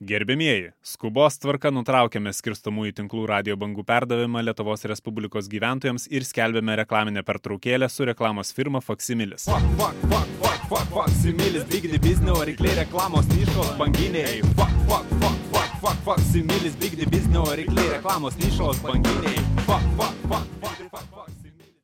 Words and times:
Gerbėmieji, 0.00 0.70
skubos 0.80 1.34
tvarka 1.36 1.68
nutraukėme 1.68 2.30
skirstomųjų 2.32 2.94
tinklų 3.02 3.26
radio 3.28 3.52
bangų 3.60 3.82
perdavimą 3.84 4.40
Lietuvos 4.46 4.86
Respublikos 4.88 5.50
gyventojams 5.52 6.06
ir 6.08 6.24
skelbėme 6.24 6.72
reklaminę 6.80 7.20
pertraukėlę 7.20 7.84
su 7.92 8.06
reklamos 8.08 8.48
firma 8.56 8.80
Faksimilis. 8.80 9.44
Fuck, 9.44 9.66
fuck, 9.76 9.98
fuck, 10.06 10.30
fuck, 10.40 10.64
fuck, 10.70 10.88
fuck, 10.94 11.12
similis, 11.20 11.66
bigdi 11.68 12.00
biznio, 12.00 12.38
reikliai 12.48 12.78
reklamos 12.78 13.28
nišos 13.34 13.74
banginiai. 13.76 14.40
Fuck, 14.54 14.72
fuck, 14.88 15.12
fuck, 15.20 15.36
fuck, 15.52 15.76
fuck, 15.84 16.02
fuck, 16.08 16.24
similis, 16.30 16.80
bigdi 16.80 17.12
biznio, 17.12 17.44
reikliai 17.60 17.92
reklamos 17.98 18.40
nišos 18.40 18.80
banginiai. 18.88 19.36
Fuck, 19.68 19.84
fuck, 20.00 20.26
fuck, 20.32 20.50
fuck, 20.64 20.82
fuck, 20.96 21.06
fuck, 21.12 21.30
similis. 21.42 21.76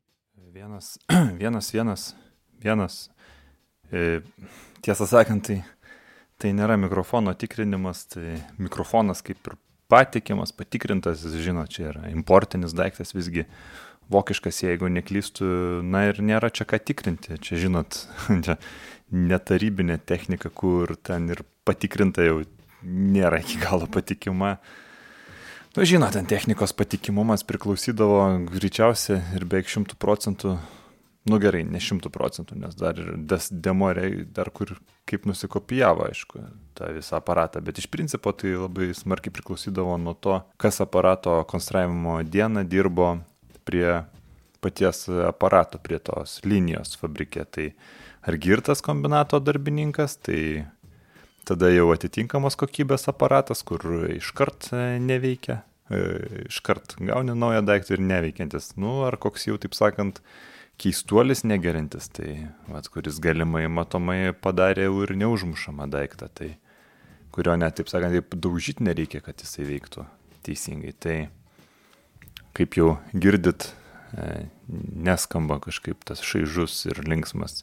Vienas, 0.57 0.95
vienas, 1.45 1.69
vienas, 1.77 2.11
vienas. 2.65 3.01
E, 3.93 4.23
tiesą 4.81 5.05
sakant, 5.05 5.45
tai, 5.53 5.61
tai 6.43 6.53
nėra 6.57 6.77
mikrofono 6.81 7.35
tikrinimas, 7.39 8.05
tai 8.13 8.41
mikrofonas 8.61 9.23
kaip 9.25 9.41
ir 9.49 9.57
patikimas, 9.91 10.53
patikrintas, 10.57 11.25
jis 11.25 11.43
žino, 11.47 11.65
čia 11.71 11.91
yra 11.93 12.07
importinis 12.11 12.75
daiktas 12.77 13.15
visgi 13.17 13.47
vokiškas, 14.13 14.63
jeigu 14.67 14.91
neklystu, 14.93 15.47
na 15.87 16.07
ir 16.11 16.21
nėra 16.23 16.51
čia 16.55 16.67
ką 16.69 16.79
tikrinti, 16.83 17.39
čia 17.43 17.59
žinot, 17.67 18.03
čia 18.47 18.59
netarybinė 19.15 19.99
technika, 20.03 20.51
kur 20.51 20.97
ten 21.07 21.31
ir 21.33 21.43
patikrinta 21.67 22.27
jau 22.27 22.43
nėra 22.83 23.41
iki 23.43 23.61
galo 23.63 23.89
patikima. 23.91 24.57
Nu, 25.77 25.85
žinot, 25.85 26.15
ten 26.17 26.29
technikos 26.29 26.73
patikimumas 26.73 27.45
priklausydavo 27.47 28.49
greičiausiai 28.49 29.21
ir 29.37 29.45
beveik 29.45 29.69
šimtų 29.69 29.99
procentų 30.01 30.57
Nu 31.27 31.41
gerai, 31.43 31.65
ne 31.67 31.81
šimtų 31.83 32.11
procentų, 32.15 32.55
nes 32.63 32.77
dar 32.79 32.99
ir 33.03 33.17
des 33.19 33.49
demoriai, 33.51 34.21
dar 34.31 34.53
kur 34.55 34.77
kaip 35.11 35.25
nusikopijavo, 35.27 36.07
aišku, 36.07 36.43
tą 36.79 36.91
visą 36.95 37.19
aparatą, 37.19 37.63
bet 37.67 37.81
iš 37.83 37.89
principo 37.91 38.31
tai 38.31 38.53
labai 38.55 38.93
smarkiai 38.95 39.35
priklausydavo 39.35 39.97
nuo 39.99 40.15
to, 40.15 40.39
kas 40.63 40.79
aparato 40.85 41.41
konstravimo 41.51 42.21
dieną 42.23 42.63
dirbo 42.71 43.17
prie 43.67 44.05
paties 44.63 45.09
aparato, 45.27 45.83
prie 45.83 45.99
tos 45.99 46.39
linijos 46.47 46.95
fabrike. 47.01 47.45
Tai 47.51 47.69
ar 48.27 48.39
girtas 48.43 48.83
kombinato 48.83 49.43
darbininkas, 49.43 50.19
tai 50.23 50.67
tada 51.47 51.71
jau 51.75 51.91
atitinkamos 51.95 52.59
kokybės 52.59 53.07
aparatas, 53.11 53.63
kur 53.67 53.83
iškart 54.15 54.73
neveikia, 55.03 55.61
iškart 56.47 56.99
gauni 56.99 57.35
naują 57.39 57.63
daiktą 57.67 57.95
ir 57.95 58.03
neveikiantis. 58.03 58.75
Nu, 58.79 59.05
ar 59.07 59.19
koks 59.23 59.47
jau, 59.51 59.59
taip 59.63 59.75
sakant, 59.79 60.23
keistuolis 60.81 61.45
negerintis, 61.49 62.11
tai, 62.13 62.51
vat, 62.69 62.89
kuris 62.93 63.21
galimai 63.23 63.65
matomai 63.73 64.35
padarė 64.37 64.89
jau 64.89 65.01
ir 65.07 65.15
neužmušamą 65.23 65.89
daiktą, 65.93 66.29
tai 66.29 66.51
kurio 67.35 67.57
net, 67.61 67.79
taip 67.79 67.91
sakant, 67.93 68.17
taip 68.17 68.37
daužyti 68.41 68.85
nereikia, 68.85 69.23
kad 69.25 69.41
jisai 69.41 69.67
veiktų 69.69 70.07
teisingai. 70.47 70.93
Tai 71.01 71.17
kaip 72.57 72.79
jau 72.79 72.95
girdit, 73.13 73.71
e, 74.17 74.47
neskamba 74.69 75.59
kažkaip 75.65 76.05
tas 76.09 76.23
šaižus 76.25 76.85
ir 76.91 77.03
linksmas 77.09 77.63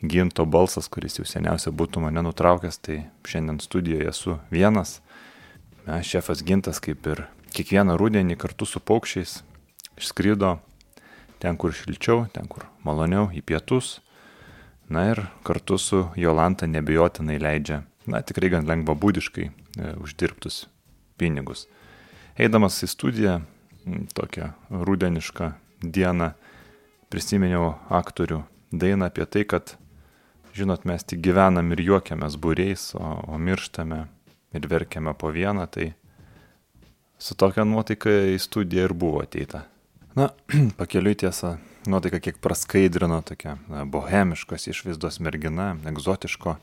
ginto 0.00 0.46
balsas, 0.48 0.88
kuris 0.88 1.18
jau 1.20 1.26
seniausiai 1.28 1.74
būtų 1.76 2.04
mane 2.04 2.24
nutraukęs, 2.24 2.80
tai 2.80 3.02
šiandien 3.28 3.60
studijoje 3.60 4.08
esu 4.12 4.38
vienas. 4.52 5.00
Na, 5.86 6.00
šefas 6.04 6.44
gintas 6.44 6.80
kaip 6.80 7.06
ir 7.08 7.24
kiekvieną 7.56 7.96
rudenį 8.00 8.36
kartu 8.40 8.68
su 8.68 8.80
paukščiais 8.80 9.40
išskrydo 10.00 10.58
ten, 11.40 11.56
kur 11.56 11.74
šilčiau, 11.74 12.26
ten, 12.34 12.48
kur 12.50 12.66
maloniau, 12.86 13.28
į 13.32 13.42
pietus. 13.46 13.98
Na 14.90 15.06
ir 15.12 15.22
kartu 15.46 15.78
su 15.78 16.04
Jolanta 16.18 16.66
nebejotinai 16.66 17.38
leidžia, 17.38 17.84
na 18.10 18.20
tikrai 18.26 18.50
gan 18.50 18.66
lengva 18.66 18.96
būdiškai 18.98 19.46
e, 19.46 19.52
uždirbtus 20.02 20.64
pinigus. 21.20 21.68
Eidamas 22.40 22.80
į 22.82 22.88
studiją, 22.90 23.36
tokią 24.16 24.50
rudenišką 24.70 25.52
dieną, 25.82 26.32
prisiminiau 27.10 27.76
aktorių 27.90 28.42
dainą 28.72 29.08
apie 29.10 29.26
tai, 29.26 29.44
kad, 29.46 29.76
žinot, 30.54 30.84
mes 30.84 31.06
tik 31.06 31.22
gyvenam 31.24 31.72
ir 31.74 31.84
juokiamės 31.86 32.36
būriais, 32.40 32.90
o, 32.98 33.14
o 33.30 33.38
mirštame 33.38 34.04
ir 34.54 34.68
verkiame 34.70 35.14
po 35.14 35.30
vieną, 35.34 35.66
tai 35.70 35.92
su 37.18 37.36
tokia 37.38 37.64
nuotaika 37.64 38.10
į 38.34 38.38
studiją 38.42 38.88
ir 38.88 38.94
buvo 38.96 39.22
ateita. 39.22 39.69
Na, 40.14 40.28
pakeliui 40.80 41.14
tiesa, 41.14 41.56
nuotaika 41.86 42.18
kiek 42.20 42.40
praskaidrino 42.42 43.20
tokia 43.22 43.56
na, 43.70 43.84
bohemiškos 43.86 44.66
išvaizdos 44.72 45.20
mergina, 45.22 45.74
egzotiško, 45.86 46.56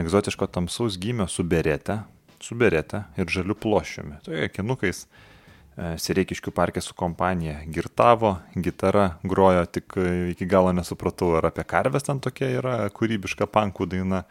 egzotiško 0.00 0.48
tamsaus 0.48 0.96
gymio 1.00 1.28
su 1.28 1.44
berete, 1.44 1.98
su 2.40 2.56
berete 2.56 3.02
ir 3.20 3.28
žaliu 3.28 3.54
plošiumi. 3.54 4.22
Toje 4.24 4.48
kinukais 4.48 5.02
e, 5.04 5.92
Sireikiškių 6.00 6.54
parke 6.56 6.80
su 6.80 6.96
kompanija 6.96 7.58
girtavo, 7.68 8.38
gitara 8.56 9.10
grojo, 9.22 9.66
tik 9.68 10.00
iki 10.32 10.48
galo 10.48 10.72
nesupratau, 10.72 11.34
ar 11.36 11.50
apie 11.50 11.68
karves 11.68 12.08
ten 12.08 12.24
tokia 12.24 12.48
yra 12.62 12.80
kūrybiška 12.96 13.50
pankų 13.50 13.90
daina, 13.92 14.24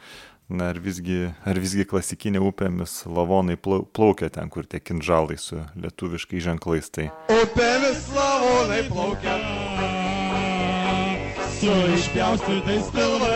Na, 0.49 0.71
ar 0.73 0.79
visgi, 0.81 1.27
ar 1.45 1.59
visgi 1.61 1.83
klasikinė 1.85 2.39
upėmis 2.41 3.03
lavonai 3.05 3.53
plaukia 3.61 4.31
ten, 4.33 4.49
kur 4.49 4.65
tie 4.65 4.79
kinžalai 4.81 5.37
su 5.37 5.61
lietuviškai 5.77 6.41
ženklais. 6.41 6.89
Tai... 6.89 7.11
Upėmis 7.29 8.07
lavonai 8.15 8.28
plaukia 8.89 9.35
su 11.59 11.71
išpjaustytais 11.95 12.85
pilvais, 12.95 13.33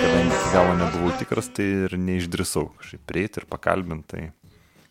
Kadangi 0.03 0.35
iki 0.35 0.49
galo 0.53 0.73
nebuvau 0.81 1.13
tikras, 1.19 1.47
tai 1.55 1.69
ir 1.85 1.91
neišdrisau 2.01 2.65
kažkaip 2.81 3.03
prieiti 3.07 3.43
ir 3.43 3.47
pakalbinti. 3.51 4.09
Tai 4.09 4.23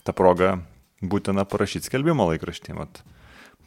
ta 0.06 0.14
proga 0.14 0.50
būtina 1.02 1.44
parašyti 1.50 1.90
skelbimo 1.90 2.24
laikraštį. 2.30 2.78
Mat, 2.78 3.02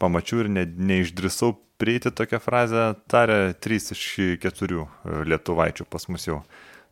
pamačiau 0.00 0.44
ir 0.44 0.48
ne, 0.52 0.64
neišdrisau 0.64 1.56
prieiti 1.80 2.12
tokią 2.14 2.38
frazę, 2.44 2.84
tarė 3.10 3.54
3 3.58 3.92
iš 3.96 4.04
4 4.44 4.80
e, 4.80 4.86
lietuvaičių 5.32 5.88
pas 5.90 6.06
mus 6.12 6.28
jau. 6.28 6.40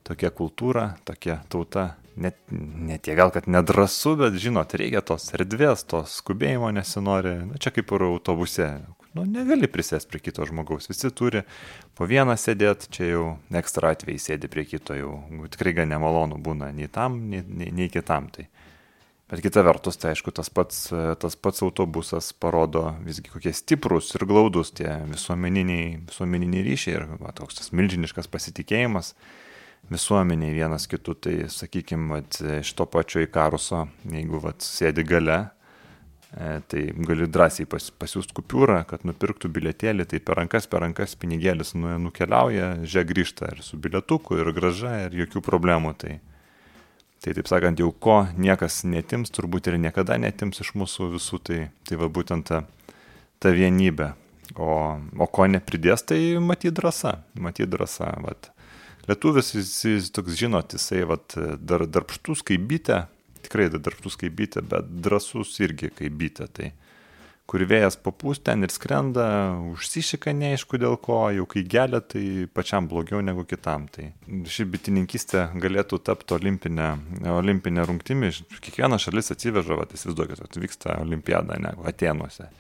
Tokia 0.08 0.30
kultūra, 0.32 0.94
tokia 1.04 1.42
tauta, 1.52 1.90
net, 2.16 2.38
net 2.50 3.02
tie 3.04 3.16
gal, 3.18 3.32
kad 3.34 3.48
nedrasu, 3.50 4.14
bet 4.16 4.38
žinot, 4.40 4.72
reikia 4.80 5.02
tos 5.04 5.28
erdvės, 5.36 5.84
tos 5.88 6.18
skubėjimo 6.22 6.70
nesinori, 6.72 7.34
na 7.50 7.60
čia 7.60 7.72
kaip 7.76 7.92
ir 7.92 8.06
autobuse, 8.06 8.70
nu 9.16 9.26
negali 9.28 9.68
prisėsti 9.70 10.08
prie 10.08 10.22
kito 10.24 10.46
žmogaus, 10.48 10.88
visi 10.88 11.10
turi 11.12 11.42
po 11.98 12.08
vieną 12.08 12.38
sėdėti, 12.40 12.88
čia 12.94 13.10
jau 13.10 13.26
ekstra 13.60 13.92
atvejai 13.92 14.22
sėdi 14.22 14.50
prie 14.52 14.64
kito, 14.68 14.96
jau. 14.96 15.18
Tikrai 15.52 15.74
gan 15.80 15.92
nemalonu 15.92 16.40
būna 16.40 16.70
nei 16.72 16.88
tam, 16.92 17.20
nei, 17.28 17.42
nei, 17.44 17.68
nei 17.74 17.90
kitam. 17.92 18.30
Tai. 18.32 18.46
Bet 19.28 19.42
kita 19.44 19.60
vertus, 19.60 19.98
tai 20.00 20.14
aišku, 20.14 20.32
tas 20.32 20.48
pats, 20.48 20.86
tas 21.20 21.36
pats 21.36 21.60
autobusas 21.66 22.30
parodo 22.32 22.86
visgi 23.04 23.28
kokie 23.28 23.52
stiprus 23.52 24.14
ir 24.16 24.24
glaudus 24.28 24.72
tie 24.72 24.88
visuomeniniai, 25.10 25.98
visuomeniniai 26.08 26.64
ryšiai 26.64 26.96
ir 26.96 27.04
va, 27.20 27.34
toks 27.36 27.60
tas 27.60 27.74
milžiniškas 27.76 28.30
pasitikėjimas 28.32 29.12
visuomeniai 29.92 30.54
vienas 30.56 30.88
kitų. 30.90 31.14
Tai 31.24 31.36
sakykime, 31.52 32.22
iš 32.60 32.72
to 32.78 32.86
pačio 32.90 33.22
įkaruso, 33.24 33.86
jeigu 34.12 34.42
vat, 34.42 34.64
sėdi 34.64 35.04
gale, 35.08 35.38
e, 36.32 36.58
tai 36.68 36.84
gali 37.08 37.28
drąsiai 37.30 37.68
pas, 37.70 37.90
pasiūsti 38.02 38.36
kupiūrą, 38.38 38.82
kad 38.90 39.06
nupirktų 39.08 39.50
bilietėlį, 39.54 40.08
tai 40.12 40.20
per 40.20 40.42
rankas, 40.42 40.68
per 40.70 40.84
rankas 40.84 41.16
pinigėlis 41.20 41.74
nu, 41.78 41.94
nukeliauja, 42.08 42.74
žiūrėk 42.84 43.12
grįžta 43.12 43.52
ir 43.54 43.62
su 43.66 43.80
bilietuku, 43.80 44.40
ir 44.42 44.52
graža, 44.56 44.96
ir 45.06 45.22
jokių 45.24 45.44
problemų. 45.44 45.94
Tai, 46.02 46.18
Tai 47.18 47.32
taip 47.34 47.48
sakant, 47.50 47.80
jau 47.82 47.90
ko 47.90 48.20
niekas 48.38 48.84
netims, 48.86 49.32
turbūt 49.34 49.66
ir 49.66 49.78
niekada 49.82 50.14
netims 50.22 50.62
iš 50.62 50.70
mūsų 50.78 51.08
visų, 51.16 51.40
tai, 51.42 51.56
tai 51.82 51.98
va 51.98 52.06
būtent 52.06 52.46
ta, 52.46 52.60
ta 53.42 53.50
vienybė. 53.50 54.12
O, 54.54 54.68
o 54.96 55.26
ko 55.26 55.48
nepridės, 55.50 56.06
tai 56.06 56.38
matyt 56.40 56.76
drąsa, 56.78 57.18
matyt 57.34 57.68
drąsa. 57.74 58.12
Vat. 58.22 58.52
Lietuvis, 59.08 59.54
jis, 59.56 59.70
jis 59.88 60.10
toks 60.12 60.36
žinot, 60.36 60.74
jisai 60.76 61.06
vat, 61.08 61.32
dar 61.64 61.86
darbštus 61.88 62.42
kaip 62.44 62.66
bitė, 62.68 63.06
tikrai 63.46 63.70
darbštus 63.72 64.18
kaip 64.20 64.34
bitė, 64.36 64.60
bet 64.68 64.90
drąsus 65.06 65.54
irgi 65.64 65.88
kaip 65.96 66.18
bitė. 66.20 66.48
Tai, 66.52 66.68
kur 67.48 67.64
vėjas 67.64 67.96
papūs 68.04 68.42
ten 68.44 68.66
ir 68.66 68.72
skrenda, 68.74 69.24
užsišika 69.72 70.34
neaišku 70.36 70.80
dėl 70.82 70.98
ko, 71.00 71.22
jau 71.32 71.46
kai 71.48 71.62
gelia, 71.64 72.02
tai 72.04 72.44
pačiam 72.52 72.90
blogiau 72.90 73.22
negu 73.24 73.46
kitam. 73.48 73.86
Tai 73.92 74.10
ši 74.52 74.68
bitininkystė 74.68 75.46
galėtų 75.62 76.02
tapti 76.04 76.36
olimpinė, 76.36 76.90
olimpinė 77.38 77.88
rungtimi, 77.88 78.34
kiekviena 78.60 79.00
šalis 79.00 79.32
atsiveža, 79.32 79.80
va, 79.80 79.88
įsivaizduokit, 79.88 80.44
kad 80.44 80.60
vyksta 80.60 81.00
olimpiada, 81.06 81.56
ne, 81.64 81.72
Atenuose. 81.88 82.52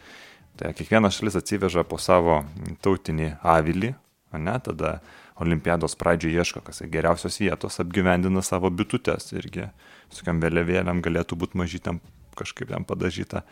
Tai 0.58 0.72
kiekviena 0.74 1.12
šalis 1.12 1.36
atsiveža 1.38 1.84
po 1.86 2.00
savo 2.00 2.40
tautinį 2.82 3.34
avilį, 3.44 3.92
ne, 4.40 4.56
tada 4.64 4.98
olimpiados 5.40 5.96
pradžioje 5.98 6.42
ieško, 6.42 6.62
kas 6.66 6.82
geriausios 6.92 7.40
vietos, 7.40 7.80
apgyvendina 7.82 8.42
savo 8.42 8.70
bitutes 8.70 9.32
irgi, 9.32 9.70
su 10.10 10.26
kam 10.26 10.42
vėliavėliam 10.42 11.02
galėtų 11.04 11.38
būti 11.38 11.60
mažytam 11.60 12.02
kažkaip 12.38 12.70
ten 12.74 12.86
padažyta. 12.86 13.44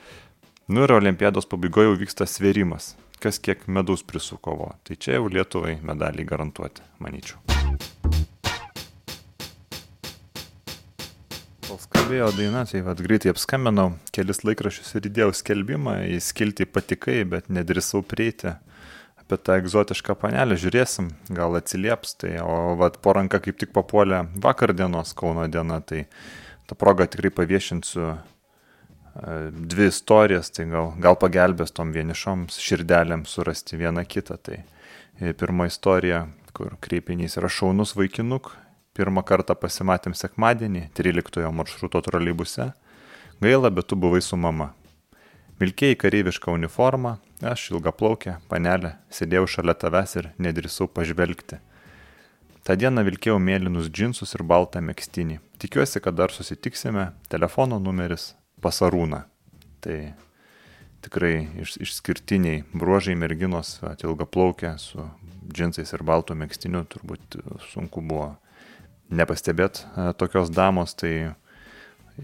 Nu 0.69 0.83
ir 0.83 0.97
olimpiados 0.97 1.47
pabaigoje 1.47 1.91
jau 1.91 1.99
vyksta 1.99 2.27
sverimas. 2.27 2.97
kas 3.21 3.39
kiek 3.39 3.65
medus 3.67 4.03
prisukovo. 4.03 4.75
Tai 4.85 4.97
čia 4.97 5.17
jau 5.17 5.29
Lietuvai 5.33 5.79
medaliai 5.83 6.27
garantuoti, 6.29 6.83
manyčiau. 7.01 7.41
Kol 11.67 11.81
skambėjo 11.83 12.29
daina, 12.37 12.63
tai 12.69 12.83
vad 12.87 13.01
greitai 13.03 13.33
apskambinau, 13.33 13.97
kelis 14.15 14.45
laikrašius 14.47 14.93
ir 14.99 15.09
įdėjau 15.09 15.33
skelbimą, 15.35 15.97
į 16.15 16.21
skiltį 16.23 16.69
patikai, 16.71 17.19
bet 17.27 17.49
nedrįsau 17.51 18.05
prieiti 18.07 18.55
apie 19.27 19.39
tą 19.43 19.57
egzotišką 19.59 20.15
panelę, 20.15 20.55
žiūrėsim, 20.55 21.11
gal 21.35 21.57
atsilieps, 21.59 22.15
tai 22.15 22.39
o 22.39 22.77
vad 22.79 22.99
po 23.03 23.13
ranka 23.17 23.41
kaip 23.43 23.59
tik 23.59 23.73
papuolė 23.75 24.29
vakar 24.39 24.73
dienos 24.73 25.13
Kauno 25.19 25.49
diena, 25.51 25.81
tai 25.81 26.07
tą 26.71 26.77
progą 26.79 27.09
tikrai 27.11 27.33
paviešinsiu 27.35 28.05
e, 28.07 28.17
dvi 29.51 29.89
istorijas, 29.91 30.53
tai 30.55 30.69
gal, 30.71 30.93
gal 31.03 31.19
pagelbės 31.19 31.75
tom 31.75 31.91
vienišoms 31.91 32.61
širdelėms 32.63 33.35
surasti 33.35 33.77
vieną 33.77 34.07
kitą. 34.07 34.39
Tai 34.39 34.63
e, 34.63 35.35
pirma 35.35 35.67
istorija, 35.67 36.29
kur 36.55 36.79
kreipinys 36.81 37.37
yra 37.41 37.51
šaunus 37.51 37.97
vaikinuk, 37.99 38.55
pirmą 38.95 39.27
kartą 39.27 39.59
pasimatėm 39.59 40.15
sekmadienį 40.15 40.89
13 40.95 41.51
maršruto 41.51 42.01
troleibuse. 42.07 42.71
Gaila, 43.43 43.75
bet 43.75 43.91
tu 43.91 43.99
buvai 43.99 44.23
su 44.23 44.39
mama. 44.39 44.71
Vilkėjai 45.57 45.97
kareivišką 45.97 46.53
uniformą, 46.53 47.15
aš 47.41 47.71
ilga 47.71 47.93
plaukė, 47.97 48.35
panelė, 48.51 48.91
sėdėjau 49.09 49.47
šalia 49.55 49.73
tavęs 49.81 50.13
ir 50.21 50.29
nedrįsau 50.37 50.85
pažvelgti. 50.93 51.63
Ta 52.67 52.75
diena 52.77 53.05
vilkėjau 53.07 53.39
mėlynus 53.41 53.89
džinsus 53.89 54.35
ir 54.37 54.43
baltą 54.45 54.83
mėgstinį. 54.85 55.39
Tikiuosi, 55.63 56.03
kad 56.05 56.19
dar 56.19 56.35
susitiksime. 56.35 57.07
Telefono 57.33 57.79
numeris 57.81 58.35
pasarūna. 58.61 59.23
Tai 59.81 59.97
tikrai 61.07 61.47
iš, 61.63 61.79
išskirtiniai 61.87 62.65
bruožai 62.75 63.15
merginos, 63.17 63.79
ilga 64.03 64.27
plaukė 64.29 64.75
su 64.83 65.07
džinsais 65.47 65.95
ir 65.95 66.05
baltų 66.05 66.37
mėgstiniu, 66.37 66.83
turbūt 66.91 67.39
sunku 67.71 68.03
buvo 68.05 68.35
nepastebėti 69.09 69.87
tokios 70.19 70.51
damos, 70.51 70.97
tai 70.99 71.37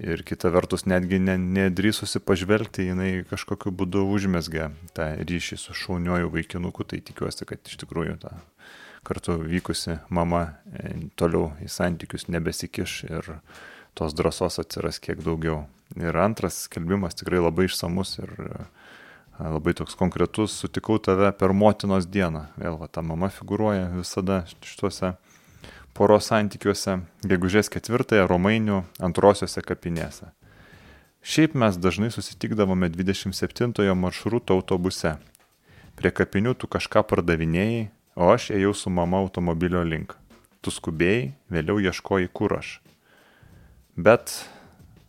Ir 0.01 0.23
kita 0.25 0.49
vertus, 0.49 0.87
netgi 0.89 1.19
ne, 1.21 1.35
nedrįsusi 1.37 2.23
pažvelgti, 2.25 2.87
jinai 2.89 3.11
kažkokiu 3.29 3.75
būdu 3.77 4.07
užmesgė 4.09 4.71
tą 4.97 5.11
ryšį 5.21 5.59
su 5.61 5.77
šauniuoju 5.77 6.31
vaikinuku, 6.33 6.87
tai 6.89 7.03
tikiuosi, 7.05 7.45
kad 7.49 7.61
iš 7.69 7.77
tikrųjų 7.83 8.17
ta 8.23 8.39
kartu 9.05 9.37
vykusi 9.37 9.99
mama 10.09 10.55
e, 10.73 10.95
toliau 11.19 11.51
į 11.61 11.69
santykius 11.69 12.31
nebesikiš 12.33 13.03
ir 13.11 13.29
tos 13.99 14.17
drąsos 14.17 14.61
atsiras 14.63 15.03
kiek 15.03 15.21
daugiau. 15.21 15.67
Ir 16.01 16.17
antras 16.17 16.63
skelbimas 16.71 17.19
tikrai 17.19 17.43
labai 17.43 17.67
išsamus 17.69 18.15
ir 18.23 18.33
e, 18.33 18.53
labai 19.43 19.75
toks 19.77 19.99
konkretus, 19.99 20.57
sutikau 20.57 20.97
tave 21.05 21.35
per 21.37 21.53
motinos 21.53 22.09
dieną. 22.09 22.47
Vėl 22.57 22.81
va, 22.81 22.89
ta 22.89 23.05
mama 23.05 23.29
figuruoja 23.29 23.91
visada 23.99 24.45
šituose 24.65 25.19
poros 25.97 26.29
santykiuose 26.31 27.01
gegužės 27.29 27.69
ketvirtąją 27.73 28.25
Romainių 28.31 28.83
antrosiose 29.05 29.63
kapinėse. 29.65 30.31
Šiaip 31.23 31.55
mes 31.55 31.77
dažnai 31.79 32.11
susitikdavome 32.11 32.89
27 32.91 33.95
maršruto 33.95 34.57
autobuse. 34.59 35.19
Prie 35.95 36.11
kapinių 36.11 36.57
tu 36.59 36.67
kažką 36.67 37.05
pardavinėjai, 37.07 37.91
o 38.17 38.33
aš 38.33 38.51
ėjau 38.57 38.73
su 38.75 38.91
mama 38.91 39.21
automobilio 39.23 39.85
link. 39.87 40.17
Tu 40.63 40.73
skubėjai, 40.75 41.35
vėliau 41.53 41.79
ieškoji 41.79 42.33
kur 42.33 42.57
aš. 42.59 42.81
Bet 43.95 44.35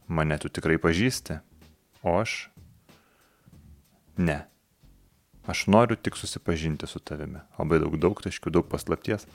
mane 0.08 0.38
tu 0.38 0.52
tikrai 0.54 0.78
pažįsti, 0.78 1.40
o 2.04 2.20
aš 2.20 2.52
ne. 4.18 4.44
Aš 5.48 5.66
noriu 5.68 5.98
tik 5.98 6.20
susipažinti 6.20 6.88
su 6.88 7.00
tavimi. 7.00 7.42
Labai 7.58 7.80
daug 7.82 7.98
daug 8.00 8.22
taškių, 8.24 8.54
daug 8.60 8.70
paslapties. 8.72 9.26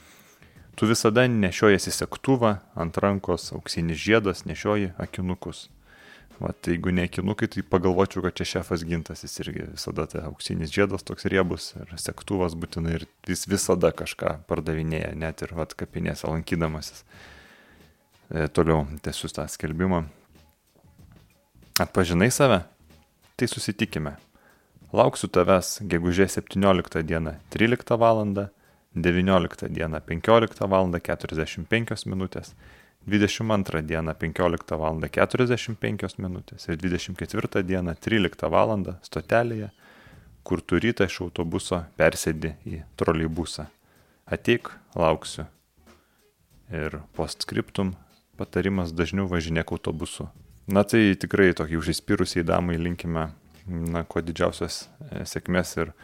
Tu 0.78 0.86
visada 0.86 1.24
nešiojasi 1.26 1.90
sektuvą, 1.90 2.52
ant 2.78 2.98
rankos 3.02 3.48
auksinis 3.50 3.98
žiedas, 3.98 4.44
nešioji 4.46 4.92
akinukus. 4.94 5.64
Tai 6.38 6.70
jeigu 6.70 6.92
ne 6.94 7.02
akinukai, 7.08 7.48
tai 7.50 7.64
pagalvočiau, 7.66 8.22
kad 8.22 8.36
čia 8.38 8.44
šefas 8.46 8.84
gintas, 8.86 9.24
jis 9.26 9.32
irgi 9.42 9.64
visada 9.72 10.04
tai 10.06 10.22
auksinis 10.28 10.70
žiedas 10.70 11.02
toks 11.02 11.26
riebus 11.26 11.72
ir 11.80 11.90
sektuvas 11.98 12.54
būtinai 12.54 12.92
ir 12.94 13.06
jis 13.26 13.42
visada 13.50 13.90
kažką 13.90 14.36
pardavinėja, 14.46 15.16
net 15.18 15.42
ir 15.42 15.56
vat 15.58 15.74
kapinėse 15.74 16.30
lankydamasis. 16.30 17.02
E, 18.30 18.46
toliau 18.46 18.84
tęsiu 19.02 19.32
tą 19.34 19.48
skelbimą. 19.50 20.04
Atpažinai 21.82 22.30
save? 22.30 22.60
Tai 23.34 23.50
susitikime. 23.50 24.14
Lauksiu 24.94 25.26
tavęs 25.26 25.80
gegužės 25.90 26.38
17 26.38 27.02
dieną 27.02 27.34
13 27.50 27.98
val. 27.98 28.22
19 28.94 29.68
dieną 29.68 30.00
15 30.00 30.68
val. 30.68 30.90
45 31.00 32.06
minutės, 32.06 32.54
22 33.06 33.82
dieną 33.82 34.14
15 34.14 34.78
val. 34.78 35.00
45 35.10 36.18
minutės 36.18 36.68
ir 36.68 36.76
24 36.76 37.62
dieną 37.62 37.94
13 37.94 38.50
val. 38.50 38.76
stotelėje, 39.02 39.70
kur 40.42 40.60
tu 40.60 40.78
rytą 40.80 41.04
iš 41.04 41.20
autobuso 41.20 41.84
persėdi 41.96 42.54
į 42.64 42.82
troleibusą. 42.96 43.68
Ateik, 44.26 44.70
lauksiu. 44.94 45.46
Ir 46.68 47.00
postscriptum 47.16 47.94
patarimas 48.36 48.92
dažniau 48.92 49.26
važinėk 49.28 49.72
autobusu. 49.72 50.28
Na 50.68 50.84
tai 50.84 51.16
tikrai 51.16 51.54
tokį 51.56 51.78
užsispyrusiai 51.80 52.44
damai 52.44 52.76
linkime, 52.76 53.30
na, 53.66 54.02
kuo 54.04 54.20
didžiausios 54.20 54.82
e, 54.84 55.24
sėkmės 55.24 55.72
ir 55.80 55.94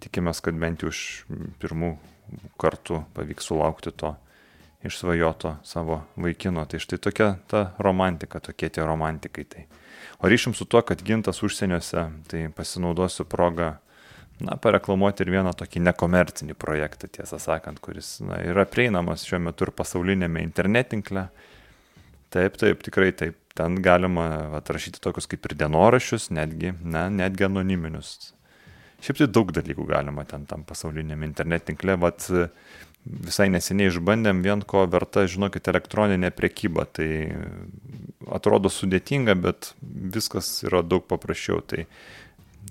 tikimės, 0.00 0.40
kad 0.40 0.56
bent 0.56 0.80
jau 0.80 0.88
iš 0.88 1.02
pirmų 1.60 1.92
kartų 2.60 3.02
pavyks 3.16 3.50
sulaukti 3.50 3.92
to 3.92 4.14
išsvajoto 4.84 5.56
savo 5.62 6.02
vaikino. 6.16 6.64
Tai 6.66 6.80
štai 6.80 6.98
tokia 7.02 7.28
ta 7.50 7.72
romantika, 7.78 8.40
tokie 8.40 8.70
tie 8.70 8.84
romantikai. 8.86 9.44
Tai. 9.44 9.66
O 10.18 10.28
ryšim 10.30 10.54
su 10.54 10.64
tuo, 10.64 10.82
kad 10.82 11.02
gintas 11.02 11.42
užsieniuose, 11.42 12.08
tai 12.30 12.46
pasinaudosiu 12.54 13.24
progą, 13.24 13.74
na, 14.40 14.56
pareklamuoti 14.58 15.24
ir 15.24 15.32
vieną 15.34 15.52
tokį 15.58 15.82
nekomercinį 15.88 16.56
projektą, 16.58 17.10
tiesą 17.10 17.40
sakant, 17.42 17.80
kuris 17.82 18.18
na, 18.22 18.38
yra 18.42 18.66
prieinamas 18.70 19.26
šiuo 19.26 19.42
metu 19.48 19.66
ir 19.66 19.74
pasaulinėme 19.74 20.42
internetinkle. 20.46 21.28
Taip, 22.34 22.58
taip, 22.60 22.82
tikrai 22.84 23.12
taip. 23.16 23.38
Ten 23.58 23.80
galima 23.82 24.28
atrašyti 24.60 25.00
tokius 25.02 25.26
kaip 25.26 25.48
ir 25.48 25.56
dienoraščius, 25.58 26.28
netgi, 26.30 26.76
na, 26.86 27.08
netgi 27.10 27.48
anoniminius 27.48 28.34
Šiaip 28.98 29.20
tai 29.20 29.28
daug 29.30 29.50
dalykų 29.54 29.84
galima 29.86 30.24
ten 30.26 30.44
tam 30.50 30.64
pasauliniam 30.66 31.22
internetinkle, 31.22 31.94
vat 32.02 32.24
visai 33.08 33.48
neseniai 33.52 33.92
išbandėm 33.92 34.42
vien 34.42 34.62
ko 34.66 34.84
verta, 34.90 35.24
žinokit, 35.30 35.70
elektroninė 35.70 36.32
priekyba. 36.34 36.84
Tai 36.98 37.08
atrodo 38.34 38.72
sudėtinga, 38.72 39.36
bet 39.38 39.72
viskas 39.80 40.50
yra 40.66 40.82
daug 40.82 41.06
paprasčiau. 41.08 41.62
Tai, 41.62 41.86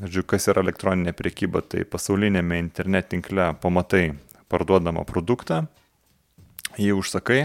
žodžiu, 0.04 0.26
kas 0.28 0.50
yra 0.52 0.66
elektroninė 0.66 1.16
priekyba, 1.18 1.64
tai 1.64 1.88
pasaulinėme 1.88 2.60
internetinkle 2.66 3.54
pamatai 3.64 4.10
parduodamą 4.52 5.08
produktą, 5.08 5.64
jį 6.78 6.94
užsakai, 7.00 7.42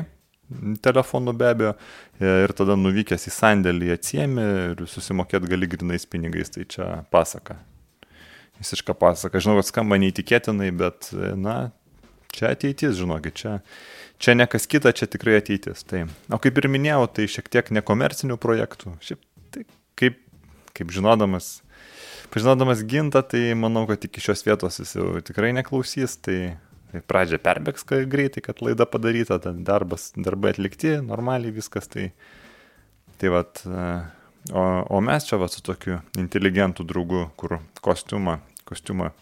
telefonu 0.84 1.32
be 1.38 1.48
abejo, 1.54 1.72
ir 2.20 2.52
tada 2.58 2.76
nuvykęs 2.76 3.30
į 3.30 3.34
sandėlį 3.38 3.92
atsiemi 3.94 4.48
ir 4.74 4.86
susimokėt 4.90 5.46
gali 5.48 5.70
grinais 5.70 6.04
pinigais, 6.06 6.52
tai 6.52 6.68
čia 6.68 6.94
pasaka 7.14 7.62
visišką 8.62 8.96
pasaką. 8.98 9.42
Žinau, 9.42 9.58
kad 9.60 9.68
skamba 9.68 9.98
neįtikėtinai, 10.00 10.70
bet, 10.78 11.10
na, 11.38 11.72
čia 12.32 12.52
ateitis, 12.52 12.96
žinokit, 12.98 13.36
čia, 13.36 13.58
čia 14.22 14.34
ne 14.38 14.46
kas 14.50 14.66
kita, 14.70 14.94
čia 14.96 15.08
tikrai 15.10 15.38
ateitis. 15.40 15.84
Tai, 15.88 16.06
o 16.32 16.40
kaip 16.42 16.58
ir 16.58 16.70
minėjau, 16.72 17.06
tai 17.18 17.28
šiek 17.30 17.50
tiek 17.52 17.72
nekomercinių 17.76 18.38
projektų. 18.40 18.96
Šiaip, 19.04 19.20
tai 19.54 19.66
kaip, 20.00 20.18
kaip 20.76 20.94
žinodamas, 20.94 21.54
pažinodamas 22.32 22.84
gintą, 22.88 23.24
tai 23.28 23.52
manau, 23.58 23.84
kad 23.90 24.04
iki 24.08 24.24
šios 24.24 24.44
vietos 24.46 24.80
jis 24.80 24.96
jau 24.98 25.10
tikrai 25.24 25.52
neklausys. 25.56 26.16
Tai, 26.24 26.38
tai 26.92 27.04
pradžia 27.08 27.40
perbėgs 27.42 27.86
greitai, 27.88 28.44
kad 28.44 28.64
laida 28.64 28.88
padaryta, 28.88 29.40
darbas, 29.42 30.10
darbai 30.16 30.56
atlikti, 30.56 30.96
normaliai 31.04 31.54
viskas. 31.54 31.90
Tai, 31.92 32.08
tai 33.20 33.32
vat, 33.32 33.62
o, 34.50 34.64
o 34.88 35.04
mes 35.04 35.28
čia 35.28 35.38
va 35.40 35.50
su 35.52 35.62
tokiu 35.64 36.00
inteligentų 36.18 36.88
draugu, 36.88 37.26
kur 37.38 37.60
kostiumą 37.84 38.40
kostiumą 38.72 39.12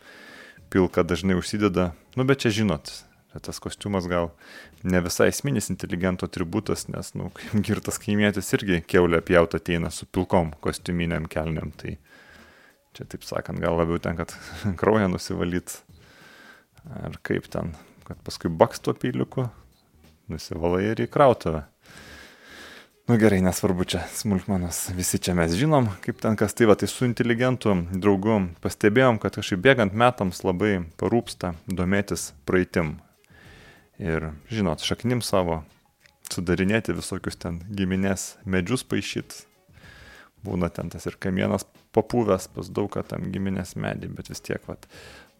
pilką 0.70 1.04
dažnai 1.04 1.36
užsideda. 1.38 1.90
Nu, 2.16 2.24
bet 2.26 2.44
čia 2.44 2.54
žinot, 2.62 2.92
tas 3.38 3.60
kostiumas 3.62 4.06
gal 4.10 4.30
ne 4.82 5.00
visai 5.04 5.28
esminis 5.30 5.70
inteligento 5.70 6.26
atributas, 6.26 6.86
nes, 6.90 7.12
nu, 7.18 7.30
kaip 7.36 7.66
girtas 7.66 8.00
kaimėtis 8.02 8.50
irgi 8.56 8.80
keulė 8.86 9.22
pjauta 9.26 9.60
ateina 9.60 9.92
su 9.94 10.08
pilkom 10.10 10.54
kostiuminiam 10.64 11.28
kelniam. 11.30 11.74
Tai 11.78 11.96
čia, 12.96 13.06
taip 13.06 13.26
sakant, 13.26 13.62
gal 13.62 13.78
labiau 13.78 14.00
ten, 14.02 14.18
kad 14.18 14.34
kraują 14.80 15.10
nusivalyt. 15.12 15.80
Ar 17.04 17.18
kaip 17.26 17.50
ten, 17.52 17.74
kad 18.08 18.22
paskui 18.24 18.48
baks 18.48 18.80
tuo 18.80 18.94
pyliuku, 18.96 19.44
nusivalai 20.32 20.86
ir 20.92 21.04
įkrautuvę. 21.04 21.66
Nu 23.08 23.16
gerai, 23.18 23.40
nesvarbu 23.42 23.84
čia 23.84 24.04
smulkmenos, 24.14 24.90
visi 24.94 25.18
čia 25.18 25.32
mes 25.34 25.54
žinom, 25.58 25.88
kaip 26.04 26.20
ten 26.22 26.36
kas 26.38 26.54
tai 26.54 26.68
va, 26.70 26.76
tai 26.78 26.86
su 26.90 27.06
inteligentu 27.08 27.72
draugu 27.90 28.36
pastebėjom, 28.62 29.18
kad 29.22 29.34
kažkaip 29.40 29.62
bėgant 29.64 29.96
metams 29.96 30.44
labai 30.46 30.76
parūpsta 31.00 31.54
domėtis 31.66 32.30
praeitim. 32.46 32.98
Ir 33.98 34.30
žinot, 34.52 34.84
šaknim 34.86 35.24
savo 35.26 35.62
sudarinėti 36.30 36.94
visokius 36.96 37.40
ten 37.40 37.58
giminės 37.76 38.34
medžius 38.44 38.84
paaišyti. 38.86 39.46
Būna 40.46 40.70
ten 40.72 40.88
tas 40.92 41.04
ir 41.08 41.18
kamienas 41.20 41.66
papuvęs 41.92 42.46
pas 42.54 42.70
daug 42.70 42.88
ką 42.94 43.02
tam 43.10 43.26
giminės 43.32 43.74
medį, 43.76 44.12
bet 44.16 44.30
vis 44.32 44.40
tiek, 44.44 44.62
vat, 44.68 44.86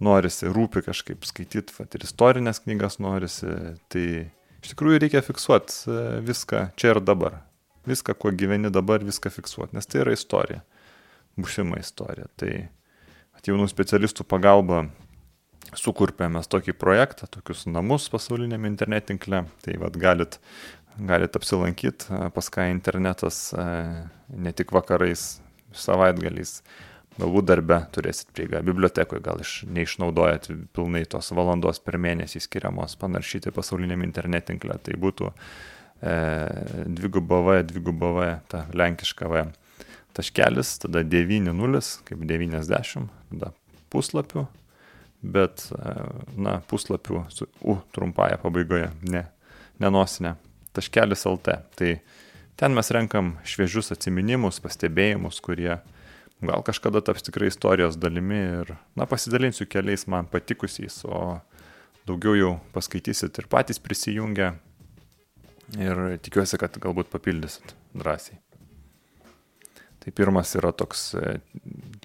norisi, 0.02 0.48
rūpi 0.50 0.82
kažkaip 0.84 1.24
skaityti, 1.28 1.76
vat, 1.78 1.94
ir 1.94 2.04
istorinės 2.04 2.60
knygas 2.64 2.98
norisi, 3.00 3.54
tai 3.92 4.04
iš 4.60 4.74
tikrųjų 4.74 5.04
reikia 5.04 5.22
fiksuoti 5.24 5.78
e, 5.86 6.02
viską 6.26 6.66
čia 6.80 6.96
ir 6.96 7.00
dabar. 7.04 7.38
Viską, 7.90 8.16
kuo 8.18 8.32
gyveni 8.34 8.70
dabar, 8.72 9.04
viską 9.06 9.32
fiksuoti, 9.34 9.76
nes 9.76 9.90
tai 9.90 10.04
yra 10.04 10.14
istorija, 10.16 10.64
būsima 11.38 11.80
istorija. 11.82 12.30
Tai 12.40 12.52
jaunų 13.46 13.70
specialistų 13.70 14.26
pagalba 14.28 14.84
sukurpėme 15.76 16.42
tokį 16.50 16.74
projektą, 16.78 17.28
tokius 17.30 17.64
namus 17.70 18.08
pasauliniam 18.12 18.66
internetinkle. 18.68 19.44
Tai 19.64 19.78
vad 19.80 19.96
galit 20.00 20.38
galit 20.98 21.36
apsilankyti 21.36 22.04
pas 22.34 22.50
ką 22.50 22.68
internetas 22.70 23.50
ne 24.28 24.52
tik 24.52 24.72
vakarais, 24.74 25.40
savaitgaliais, 25.72 26.60
galbūt 27.20 27.46
darbe 27.46 27.78
turėsit 27.94 28.30
prieigą, 28.34 28.62
bibliotekoje 28.66 29.22
gal 29.22 29.42
iš, 29.42 29.60
neišnaudojat 29.70 30.50
pilnai 30.74 31.04
tos 31.10 31.30
valandos 31.36 31.80
per 31.82 31.98
mėnesį 32.00 32.42
skiriamos 32.46 32.96
panaršyti 33.00 33.52
pasauliniam 33.54 34.02
internetinklę, 34.06 34.78
tai 34.82 34.98
būtų 35.00 35.30
e, 36.02 36.14
dvigubava, 36.86 37.60
dvigubava, 37.66 38.32
ta 38.48 38.66
lenkiška 38.74 39.28
V 39.30 39.46
taškelis, 40.16 40.78
tada 40.82 41.02
9.0, 41.04 41.82
kaip 42.08 42.24
90, 42.26 43.10
tada 43.30 43.52
puslapių, 43.92 44.46
bet, 45.22 45.66
e, 45.76 45.94
na, 46.40 46.58
puslapių 46.70 47.24
su 47.32 47.48
U 47.60 47.78
trumpąją 47.94 48.40
pabaigoje, 48.42 48.90
ne, 49.02 49.26
nenosinė 49.82 50.36
taškelis 50.76 51.26
LT. 51.28 51.56
Tai 51.76 51.92
ten 52.60 52.76
mes 52.76 52.92
renkam 52.94 53.34
šviežius 53.46 53.92
atminimus, 53.94 54.60
pastebėjimus, 54.62 55.40
kurie 55.44 55.78
gal 56.40 56.64
kažkada 56.64 57.02
taps 57.04 57.26
tikrai 57.26 57.50
istorijos 57.50 57.98
dalimi 58.00 58.40
ir, 58.62 58.74
na, 58.96 59.06
pasidalinsiu 59.06 59.68
keliais 59.70 60.06
man 60.08 60.28
patikusiais, 60.30 61.02
o 61.04 61.38
daugiau 62.08 62.36
jau 62.38 62.52
paskaitysit 62.74 63.42
ir 63.42 63.48
patys 63.50 63.80
prisijungę 63.82 64.54
ir 65.78 66.18
tikiuosi, 66.24 66.58
kad 66.60 66.78
galbūt 66.82 67.10
papildysit 67.12 67.74
drąsiai. 67.94 68.38
Tai 70.00 70.12
pirmas 70.16 70.54
yra 70.56 70.72
toks 70.72 71.10
e, 71.18 71.34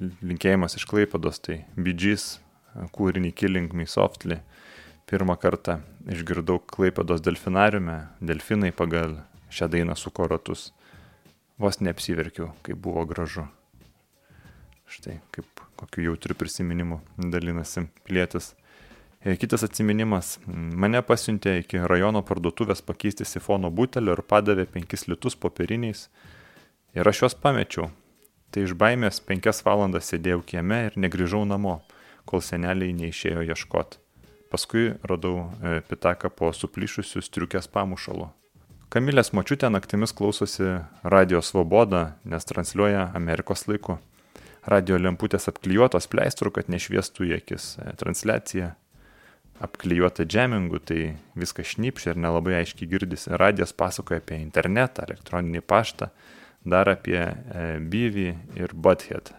linkėjimas 0.01 0.75
iš 0.75 0.83
Klaipados, 0.89 1.39
tai 1.39 1.61
Bidžys 1.79 2.35
kūrinį 2.95 3.31
Killing 3.31 3.71
Me 3.71 3.87
Softly 3.87 4.41
pirmą 5.07 5.37
kartą 5.39 5.79
išgirdau 6.11 6.59
Klaipėdos 6.59 7.23
delfinariume, 7.23 8.01
delfinai 8.19 8.73
pagal 8.75 9.19
šią 9.53 9.69
dainą 9.71 9.95
su 9.95 10.11
koratus. 10.11 10.71
Vos 11.61 11.79
neapsiverkiau, 11.79 12.49
kaip 12.65 12.81
buvo 12.83 13.05
gražu. 13.07 13.45
Štai 14.91 15.21
kaip 15.31 15.63
kokiu 15.79 16.09
jautriu 16.09 16.35
prisiminimu 16.37 16.99
dalinasi 17.15 17.85
plėtis. 18.07 18.51
E, 19.25 19.33
kitas 19.41 19.63
atsiminimas. 19.65 20.35
Mane 20.77 20.99
pasiuntė 21.01 21.55
iki 21.63 21.79
rajono 21.89 22.21
parduotuvės 22.21 22.83
pakeisti 22.85 23.25
sifono 23.25 23.71
butelio 23.73 24.13
ir 24.13 24.21
padavė 24.21 24.67
penkis 24.69 25.07
litus 25.09 25.33
popieriniais. 25.33 26.03
Ir 26.93 27.09
aš 27.09 27.23
juos 27.23 27.35
pamečiau. 27.41 27.87
Tai 28.53 28.67
iš 28.67 28.75
baimės 28.77 29.17
penkias 29.25 29.63
valandas 29.65 30.11
sėdėjau 30.11 30.43
kieme 30.51 30.77
ir 30.91 30.99
negrįžau 31.01 31.41
namo, 31.49 31.79
kol 32.29 32.45
seneliai 32.45 32.93
neišėjo 32.93 33.47
ieškoti. 33.49 33.97
Paskui 34.53 34.85
radau 35.01 35.33
e, 35.41 35.81
pitaką 35.89 36.29
po 36.29 36.53
suplyšusių 36.53 37.25
striukės 37.25 37.65
pamušalu. 37.73 38.29
Kamilės 38.93 39.33
močiutė 39.33 39.73
naktimis 39.73 40.13
klausosi 40.13 40.83
radio 41.01 41.41
Svoboda, 41.41 42.19
nes 42.29 42.45
transliuoja 42.45 43.09
Amerikos 43.17 43.65
laiku. 43.65 43.97
Radio 44.69 45.01
lemputės 45.01 45.49
apklijuotos 45.49 46.05
pleistrų, 46.13 46.53
kad 46.59 46.69
nešviestų 46.69 47.31
į 47.33 47.37
akis. 47.41 47.71
E, 47.81 47.91
transliacija 47.97 48.75
apklijuota 49.63 50.25
džemingu, 50.25 50.79
tai 50.83 51.15
viskas 51.37 51.73
šnypšia 51.75 52.13
ir 52.13 52.21
nelabai 52.21 52.57
aiškiai 52.59 52.89
girdisi. 52.91 53.31
Radijas 53.39 53.73
pasakoja 53.77 54.19
apie 54.23 54.39
internetą, 54.41 55.05
elektroninį 55.07 55.61
paštą, 55.63 56.09
dar 56.65 56.89
apie 56.91 57.19
e, 57.21 57.65
Bivį 57.79 58.27
ir 58.59 58.75
Butthead. 58.75 59.31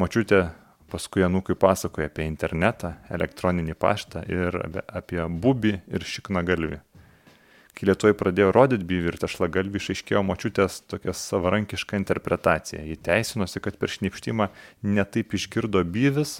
Močiutė 0.00 0.46
paskui 0.92 1.24
anūkui 1.26 1.56
pasakoja 1.58 2.08
apie 2.10 2.26
internetą, 2.28 2.94
elektroninį 3.12 3.76
paštą 3.80 4.24
ir 4.30 4.58
apie 4.86 5.22
bubį 5.26 5.78
ir 5.92 6.06
šiknagalvį. 6.06 6.80
Kai 7.76 7.90
lietuoj 7.90 8.14
pradėjo 8.16 8.52
rodyti 8.56 8.86
bivį 8.88 9.10
ir 9.10 9.18
tešlagalvį, 9.20 9.80
išaiškėjo 9.82 10.22
močiutės 10.24 10.78
tokia 10.88 11.12
savarankiška 11.12 11.98
interpretacija. 11.98 12.80
Ji 12.80 12.96
teisinosi, 13.04 13.60
kad 13.60 13.76
per 13.76 13.92
šnipštimą 13.92 14.48
netaip 14.96 15.36
išgirdo 15.36 15.82
byvis 15.84 16.38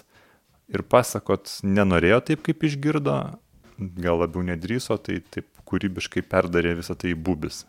ir 0.73 0.83
pasakot 0.83 1.59
nenorėjo 1.63 2.21
taip, 2.31 2.43
kaip 2.47 2.67
išgirdo, 2.67 3.17
gal 3.77 4.21
labiau 4.23 4.45
nedryso, 4.45 4.97
tai 4.97 5.21
taip 5.33 5.49
kūrybiškai 5.67 6.23
perdarė 6.27 6.77
visą 6.79 6.95
tai 6.99 7.13
bubis 7.13 7.65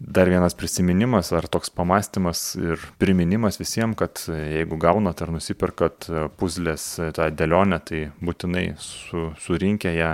dar 0.00 0.28
vienas 0.28 0.54
prisiminimas 0.54 1.32
ar 1.32 1.48
toks 1.50 1.70
pamastymas 1.74 2.54
ir 2.56 2.82
priminimas 3.02 3.58
visiems, 3.58 3.96
kad 3.98 4.20
jeigu 4.28 4.78
gaunat 4.78 5.22
ar 5.22 5.32
nusiperkat 5.34 6.06
puzlės 6.38 6.86
tą 7.16 7.28
dėlionę, 7.34 7.80
tai 7.82 8.04
būtinai 8.22 8.66
su, 8.82 9.32
surinkę 9.42 9.92
ją 9.96 10.12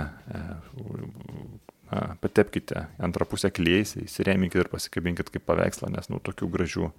na, 1.91 2.01
patepkite 2.21 2.87
antrą 2.97 3.29
pusę 3.29 3.53
klyjais, 3.53 3.95
įsireminkite 4.01 4.65
ir 4.65 4.73
pasikabinkite 4.73 5.37
kaip 5.37 5.45
paveikslą, 5.45 5.93
nes 5.93 6.09
nu 6.09 6.19
tokių 6.23 6.49
gražių, 6.57 6.91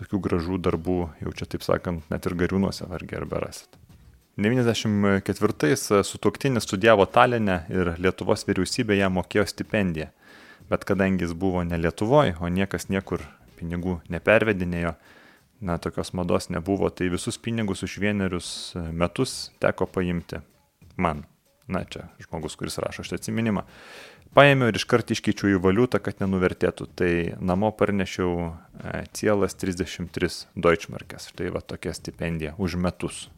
tokių 0.00 0.24
gražių 0.28 0.60
darbų 0.64 1.00
jau 1.26 1.36
čia 1.36 1.50
taip 1.50 1.66
sakant 1.66 2.08
net 2.12 2.24
ir 2.24 2.38
gariūnuose 2.40 2.88
vargiai 2.88 3.20
ar 3.20 3.28
berasit. 3.28 3.83
94-ais 4.34 5.88
sutuoktinis 6.02 6.66
studijavo 6.66 7.06
Talinę 7.06 7.60
ir 7.70 7.94
Lietuvos 8.02 8.42
vyriausybė 8.48 8.98
jam 8.98 9.14
mokėjo 9.20 9.46
stipendiją 9.46 10.10
bet 10.68 10.84
kadangi 10.84 11.24
jis 11.24 11.32
buvo 11.32 11.64
ne 11.64 11.78
Lietuvoje, 11.78 12.36
o 12.40 12.48
niekas 12.48 12.88
niekur 12.88 13.24
pinigų 13.58 13.98
nepervedinėjo, 14.12 14.94
na, 15.64 15.78
tokios 15.78 16.12
mados 16.16 16.50
nebuvo, 16.52 16.90
tai 16.90 17.10
visus 17.12 17.38
pinigus 17.38 17.84
už 17.86 17.98
vienerius 18.02 18.48
metus 18.92 19.52
teko 19.62 19.86
paimti 19.86 20.42
man. 20.96 21.24
Na, 21.68 21.80
čia 21.88 22.10
žmogus, 22.20 22.58
kuris 22.60 22.76
rašo 22.82 23.06
šitą 23.06 23.16
atsiminimą. 23.16 23.62
Paėmiau 24.36 24.68
ir 24.68 24.76
iškart 24.76 25.14
iškeičiau 25.14 25.54
į 25.54 25.60
valiutą, 25.64 26.00
kad 26.02 26.18
nenuvertėtų. 26.20 26.88
Tai 26.98 27.10
namo 27.38 27.70
parnešiau 27.72 28.34
e, 28.50 29.04
cielas 29.16 29.54
33 29.56 30.50
Deutschmarkės. 30.58 31.30
Štai 31.30 31.48
va 31.54 31.62
tokia 31.64 31.94
stipendija 31.96 32.52
už 32.60 32.76
metus. 32.82 33.28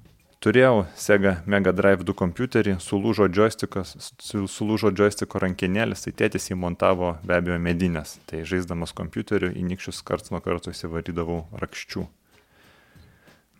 Turėjau 0.45 0.85
Sega 1.01 1.39
Mega 1.49 1.73
Drive 1.73 2.05
2 2.05 2.15
kompiuterį, 2.17 2.75
sulūžo 2.85 3.25
joystickas, 3.33 3.95
sulūžo 4.21 4.93
joystico 4.93 5.41
rankinėlis, 5.41 6.05
tai 6.05 6.13
tėtis 6.21 6.51
įmontavo 6.53 7.15
be 7.25 7.39
abejo 7.39 7.57
medinės. 7.63 8.19
Tai 8.29 8.43
žaisdamas 8.45 8.93
kompiuteriu 8.97 9.49
į 9.57 9.65
nikščius 9.71 10.03
karts 10.07 10.35
nuo 10.35 10.43
karto 10.45 10.75
įsivarydavau 10.75 11.41
rakščių. 11.63 12.05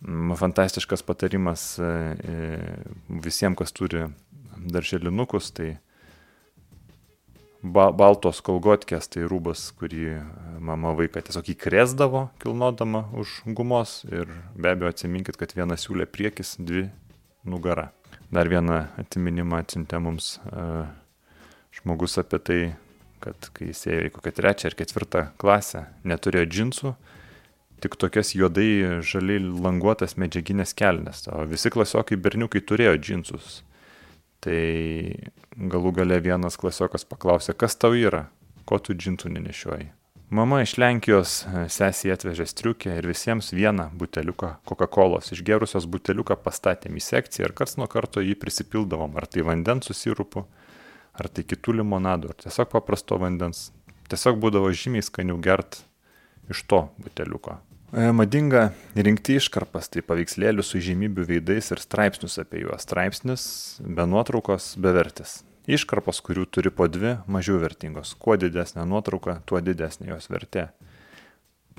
Mm, 0.05 0.35
fantastiškas 0.37 1.01
patarimas 1.01 1.65
e, 1.81 1.89
e, 1.89 2.61
visiems, 3.25 3.57
kas 3.57 3.73
turi 3.73 4.05
darželinukus, 4.57 5.49
tai 5.57 5.79
ba 7.61 7.89
baltos 7.95 8.39
kolgotkės, 8.45 9.09
tai 9.13 9.25
rūbas, 9.29 9.69
kurį 9.77 10.19
mama 10.63 10.93
vaiką 10.97 11.23
tiesiog 11.25 11.51
įkresdavo 11.53 12.27
kilnodama 12.41 13.07
už 13.17 13.41
gumos 13.57 14.01
ir 14.09 14.29
be 14.55 14.73
abejo 14.73 14.91
atsiminkit, 14.93 15.39
kad 15.39 15.53
viena 15.57 15.77
siūlė 15.79 16.07
priekis, 16.09 16.55
dvi 16.59 16.87
nugara. 17.47 17.91
Dar 18.33 18.49
vieną 18.51 18.83
atiminimą 18.99 19.61
atsintė 19.63 20.01
mums 20.03 20.35
uh, 20.51 20.87
žmogus 21.75 22.17
apie 22.19 22.39
tai, 22.43 22.61
kad 23.23 23.49
kai 23.55 23.71
jis 23.71 23.85
ėjo 23.87 24.09
į 24.09 24.15
kokią 24.17 24.33
trečią 24.39 24.69
ar 24.69 24.77
ketvirtą 24.77 25.23
klasę, 25.41 25.85
neturėjo 26.07 26.49
džinsų, 26.51 26.93
tik 27.83 27.97
tokias 27.99 28.33
juodai 28.35 29.01
žaliai 29.05 29.41
languotas 29.41 30.17
medžiaginės 30.19 30.75
kelnes, 30.77 31.25
o 31.31 31.45
visi 31.49 31.71
klasiokai 31.73 32.19
berniukai 32.19 32.61
turėjo 32.61 32.97
džinsus. 32.99 33.61
Tai 34.47 34.63
galų 35.59 35.91
gale 35.97 36.21
vienas 36.23 36.55
klasiokas 36.55 37.03
paklausė, 37.03 37.51
kas 37.51 37.75
tau 37.75 37.91
yra, 37.99 38.29
ko 38.63 38.77
tu 38.79 38.93
džintų 38.95 39.33
nenešioji. 39.33 39.89
Mama 40.29 40.61
iš 40.63 40.77
Lenkijos 40.79 41.33
e, 41.43 41.65
sesija 41.71 42.15
atvežė 42.15 42.45
striukę 42.47 42.93
ir 42.95 43.09
visiems 43.11 43.51
vieną 43.55 43.89
buteliuką 43.99 44.53
Coca-Cola. 44.67 45.19
Išgerusios 45.35 45.87
buteliuką 45.91 46.35
pastatėm 46.43 46.95
į 46.95 47.03
sekciją 47.03 47.49
ir 47.49 47.55
karts 47.59 47.75
nuo 47.79 47.87
karto 47.91 48.23
jį 48.23 48.37
prisipildavom, 48.39 49.19
ar 49.19 49.27
tai 49.27 49.43
vandens 49.47 49.91
susirupu, 49.91 50.45
ar 51.15 51.27
tai 51.31 51.43
kitų 51.47 51.81
limonadų, 51.81 52.31
ar 52.31 52.43
tiesiog 52.47 52.71
paprasto 52.71 53.19
vandens. 53.19 53.69
Tiesiog 54.07 54.39
būdavo 54.43 54.71
žymiai 54.71 55.03
skaniau 55.03 55.39
gert 55.43 55.81
iš 56.51 56.63
to 56.71 56.85
buteliuko. 57.03 57.59
E, 57.93 58.11
Madinga 58.11 58.73
rinkti 58.99 59.37
iškarpas, 59.39 59.87
tai 59.87 60.01
paveikslėlių 60.03 60.63
su 60.65 60.81
žymybių 60.83 61.23
veidais 61.29 61.71
ir 61.71 61.79
straipsnius 61.79 62.35
apie 62.41 62.65
juos. 62.65 62.83
Straipsnis 62.83 63.43
be 63.79 64.03
nuotraukos 64.09 64.73
bevertis. 64.83 65.41
Iškarpos, 65.71 66.19
kurių 66.23 66.45
turi 66.51 66.71
po 66.71 66.87
dvi, 66.91 67.17
mažiau 67.31 67.61
vertingos. 67.63 68.11
Kuo 68.19 68.35
didesnė 68.39 68.83
nuotrauka, 68.87 69.39
tuo 69.47 69.63
didesnė 69.63 70.11
jos 70.13 70.27
vertė. 70.31 70.67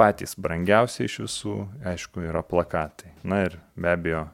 Patys 0.00 0.36
brangiausiai 0.40 1.08
iš 1.08 1.18
visų, 1.26 1.54
aišku, 1.92 2.24
yra 2.24 2.44
plakatai. 2.46 3.12
Na 3.24 3.42
ir 3.44 3.58
be 3.76 3.92
abejo, 3.92 4.24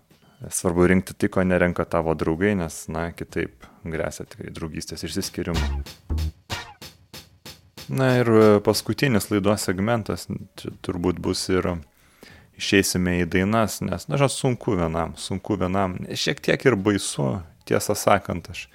svarbu 0.46 0.90
rinkti 0.90 1.16
tai, 1.18 1.30
ko 1.32 1.46
nerenka 1.46 1.86
tavo 1.90 2.14
draugai, 2.18 2.54
nes, 2.58 2.84
na, 2.92 3.08
kitaip 3.16 3.66
grėsia 3.82 4.28
tikrai 4.28 4.54
draugystės 4.54 5.06
išsiskirimu. 5.08 6.23
Na 7.94 8.08
ir 8.18 8.28
paskutinis 8.66 9.28
laidos 9.30 9.68
segmentas, 9.68 10.26
turbūt 10.82 11.20
bus 11.22 11.44
ir 11.52 11.68
išeisime 12.58 13.20
į 13.22 13.28
dainas, 13.30 13.80
nes, 13.84 14.08
na, 14.08 14.18
žinot, 14.18 14.34
sunku 14.34 14.74
vienam, 14.78 15.14
sunku 15.18 15.58
vienam, 15.60 15.96
šiek 16.10 16.42
tiek 16.42 16.66
ir 16.66 16.76
baisu, 16.78 17.36
tiesą 17.68 17.96
sakant, 17.98 18.50
aš 18.50 18.66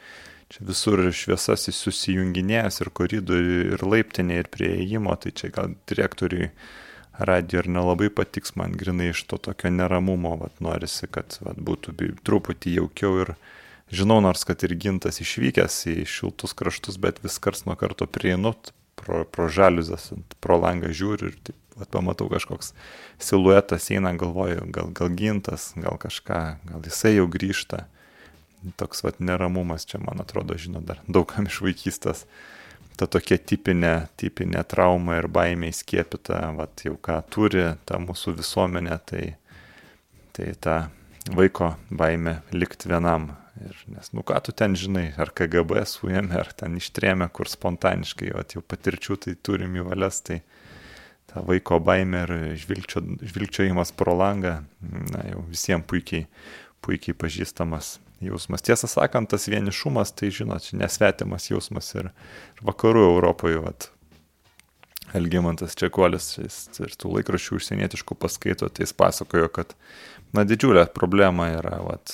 čia 0.49 0.65
visur 0.65 1.01
šviesas 1.13 1.67
susijunginėjęs 1.75 2.81
ir 2.81 2.91
koridorių, 2.95 3.57
ir 3.75 3.85
laiptinė, 3.85 4.39
ir 4.41 4.49
prieėjimo, 4.51 5.15
tai 5.21 5.33
čia 5.35 5.51
gal 5.53 5.75
direktoriui 5.89 6.49
radio 7.19 7.59
ir 7.59 7.69
nelabai 7.75 8.09
patiks 8.15 8.55
man 8.55 8.73
grinai 8.79 9.11
iš 9.11 9.25
to 9.29 9.37
tokio 9.49 9.71
neramumo, 9.73 10.37
vat, 10.39 10.55
norisi, 10.63 11.09
kad 11.11 11.37
vat, 11.43 11.59
būtų 11.59 11.95
truputį 12.25 12.79
jaukiau 12.79 13.23
ir 13.25 13.35
žinau, 13.91 14.19
nors 14.23 14.45
kad 14.47 14.63
ir 14.63 14.75
gintas 14.79 15.19
išvykęs 15.21 15.79
į 15.91 15.95
šiltus 16.07 16.55
kraštus, 16.57 16.99
bet 17.01 17.19
vis 17.23 17.39
kars 17.43 17.65
nuo 17.67 17.75
karto 17.79 18.07
prieinu, 18.07 18.55
pro, 18.99 19.23
pro 19.25 19.47
žaliuzas, 19.51 20.11
pro 20.43 20.59
langą 20.61 20.91
žiūriu 20.95 21.31
ir 21.31 21.37
taip, 21.49 21.57
vat, 21.79 21.89
pamatau 21.95 22.27
kažkoks 22.31 22.73
siluetas 23.21 23.87
eina, 23.95 24.11
galvoju, 24.19 24.67
gal, 24.75 24.91
gal 24.95 25.15
gintas, 25.15 25.71
gal 25.79 25.97
kažką, 26.01 26.43
gal 26.69 26.85
jisai 26.87 27.15
jau 27.17 27.29
grįžta 27.31 27.87
toks 28.75 29.03
vat 29.03 29.19
neramumas 29.19 29.85
čia, 29.85 29.99
man 30.03 30.21
atrodo, 30.21 30.57
žino 30.57 30.81
dar 30.83 30.99
daugam 31.07 31.47
iš 31.47 31.61
vaikystės. 31.63 32.25
Ta 32.99 33.07
tokia 33.07 33.37
tipinė, 33.39 34.09
tipinė 34.19 34.65
trauma 34.67 35.21
ir 35.21 35.29
baimė 35.31 35.69
įskiepita, 35.71 36.41
vat 36.57 36.83
jau 36.83 36.97
ką 36.99 37.21
turi 37.31 37.63
ta 37.87 37.99
mūsų 38.03 38.35
visuomenė, 38.41 38.97
tai, 39.07 39.23
tai 40.35 40.51
ta 40.59 40.79
vaiko 41.35 41.73
baimė 41.91 42.41
likti 42.51 42.91
vienam. 42.91 43.31
Ir, 43.59 43.75
nes, 43.91 44.11
nu 44.15 44.23
ką 44.23 44.37
tu 44.45 44.53
ten 44.55 44.75
žinai, 44.79 45.09
ar 45.19 45.33
KGB 45.35 45.81
suėmė, 45.89 46.37
ar 46.39 46.53
ten 46.55 46.77
ištrėmė, 46.79 47.27
kur 47.35 47.49
spontaniškai, 47.51 48.31
o 48.31 48.43
jau 48.55 48.63
patirčių 48.63 49.17
tai 49.25 49.33
turim 49.35 49.75
į 49.75 49.83
valias, 49.89 50.21
tai 50.23 50.39
ta 51.27 51.43
vaiko 51.45 51.81
baimė 51.83 52.21
ir 52.23 52.33
žvilgčio, 52.63 53.03
žvilgčiojimas 53.19 53.91
pro 53.99 54.15
langą, 54.15 54.61
na 55.11 55.25
jau 55.27 55.43
visiems 55.49 55.87
puikiai, 55.91 56.29
puikiai 56.85 57.17
pažįstamas 57.19 57.97
jausmas. 58.23 58.63
Tiesą 58.63 58.87
sakant, 58.91 59.29
tas 59.31 59.49
vienišumas, 59.51 60.15
tai 60.15 60.31
žinot, 60.35 60.71
nesvetimas 60.79 61.49
jausmas 61.51 61.91
ir, 61.97 62.11
ir 62.55 62.65
vakarų 62.71 63.05
Europoje, 63.11 63.59
vat, 63.63 63.89
Elgimantas 65.17 65.75
Čekuolis 65.79 66.35
ir 66.39 66.93
tų 66.99 67.15
laikraščių 67.17 67.57
užsienietiškų 67.57 68.17
paskaito, 68.19 68.69
tai 68.69 68.85
jis 68.85 68.93
pasakojo, 68.97 69.49
kad 69.53 69.73
na, 70.35 70.45
didžiulė 70.45 70.85
problema 70.93 71.49
yra, 71.55 71.79
vat, 71.85 72.13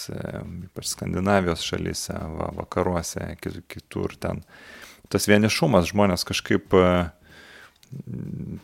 ypač 0.70 0.94
Skandinavijos 0.94 1.66
šalyse, 1.66 2.16
va, 2.38 2.52
vakaruose, 2.62 3.28
kitur 3.42 4.16
ten. 4.22 4.44
Tas 5.12 5.28
vienišumas 5.30 5.92
žmonės 5.92 6.26
kažkaip 6.28 6.74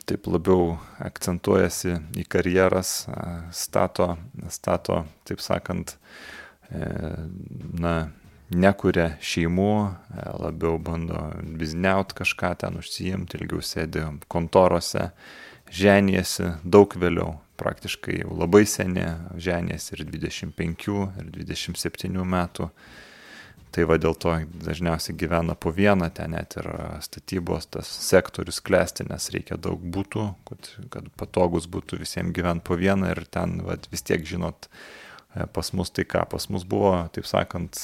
taip 0.09 0.27
labiau 0.27 0.75
akcentuojasi 1.00 1.97
į 2.19 2.25
karjeras, 2.31 3.05
stato, 3.55 4.15
stato 4.51 5.03
taip 5.27 5.43
sakant, 5.43 5.95
na, 6.71 7.95
nekuria 8.51 9.15
šeimų, 9.24 9.74
e, 9.88 10.25
labiau 10.43 10.79
bando 10.81 11.22
bizniaut 11.60 12.15
kažką 12.17 12.54
ten 12.63 12.80
užsijimti, 12.82 13.39
ilgiau 13.39 13.63
sėdi 13.63 14.06
kontorose, 14.32 15.12
ženėsi 15.71 16.56
daug 16.63 16.93
vėliau, 16.99 17.38
praktiškai 17.62 18.21
jau 18.21 18.36
labai 18.36 18.65
seni, 18.67 19.06
ženėsi 19.39 19.95
ir 19.95 20.06
25, 20.10 20.97
ir 21.21 21.32
27 21.38 22.25
metų. 22.36 22.71
Tai 23.71 23.86
va 23.88 23.95
dėl 23.95 24.17
to 24.19 24.34
dažniausiai 24.65 25.15
gyvena 25.15 25.54
po 25.56 25.71
vieną, 25.71 26.10
ten 26.12 26.34
net 26.36 26.58
ir 26.60 26.67
statybos 27.06 27.69
tas 27.71 27.88
sektorius 27.88 28.60
klesti, 28.60 29.06
nes 29.08 29.30
reikia 29.32 29.56
daug 29.56 29.80
būtų, 29.80 30.25
kad, 30.49 30.73
kad 30.91 31.08
patogus 31.15 31.69
būtų 31.71 32.02
visiems 32.02 32.36
gyventi 32.36 32.67
po 32.67 32.75
vieną 32.75 33.13
ir 33.13 33.23
ten 33.32 33.62
va, 33.63 33.78
vis 33.93 34.04
tiek 34.04 34.28
žinot, 34.28 34.67
E, 35.36 35.47
pas 35.47 35.71
mus 35.71 35.91
tai 35.91 36.04
ką, 36.04 36.25
pas 36.30 36.47
mus 36.52 36.65
buvo, 36.67 36.91
taip 37.15 37.28
sakant, 37.28 37.80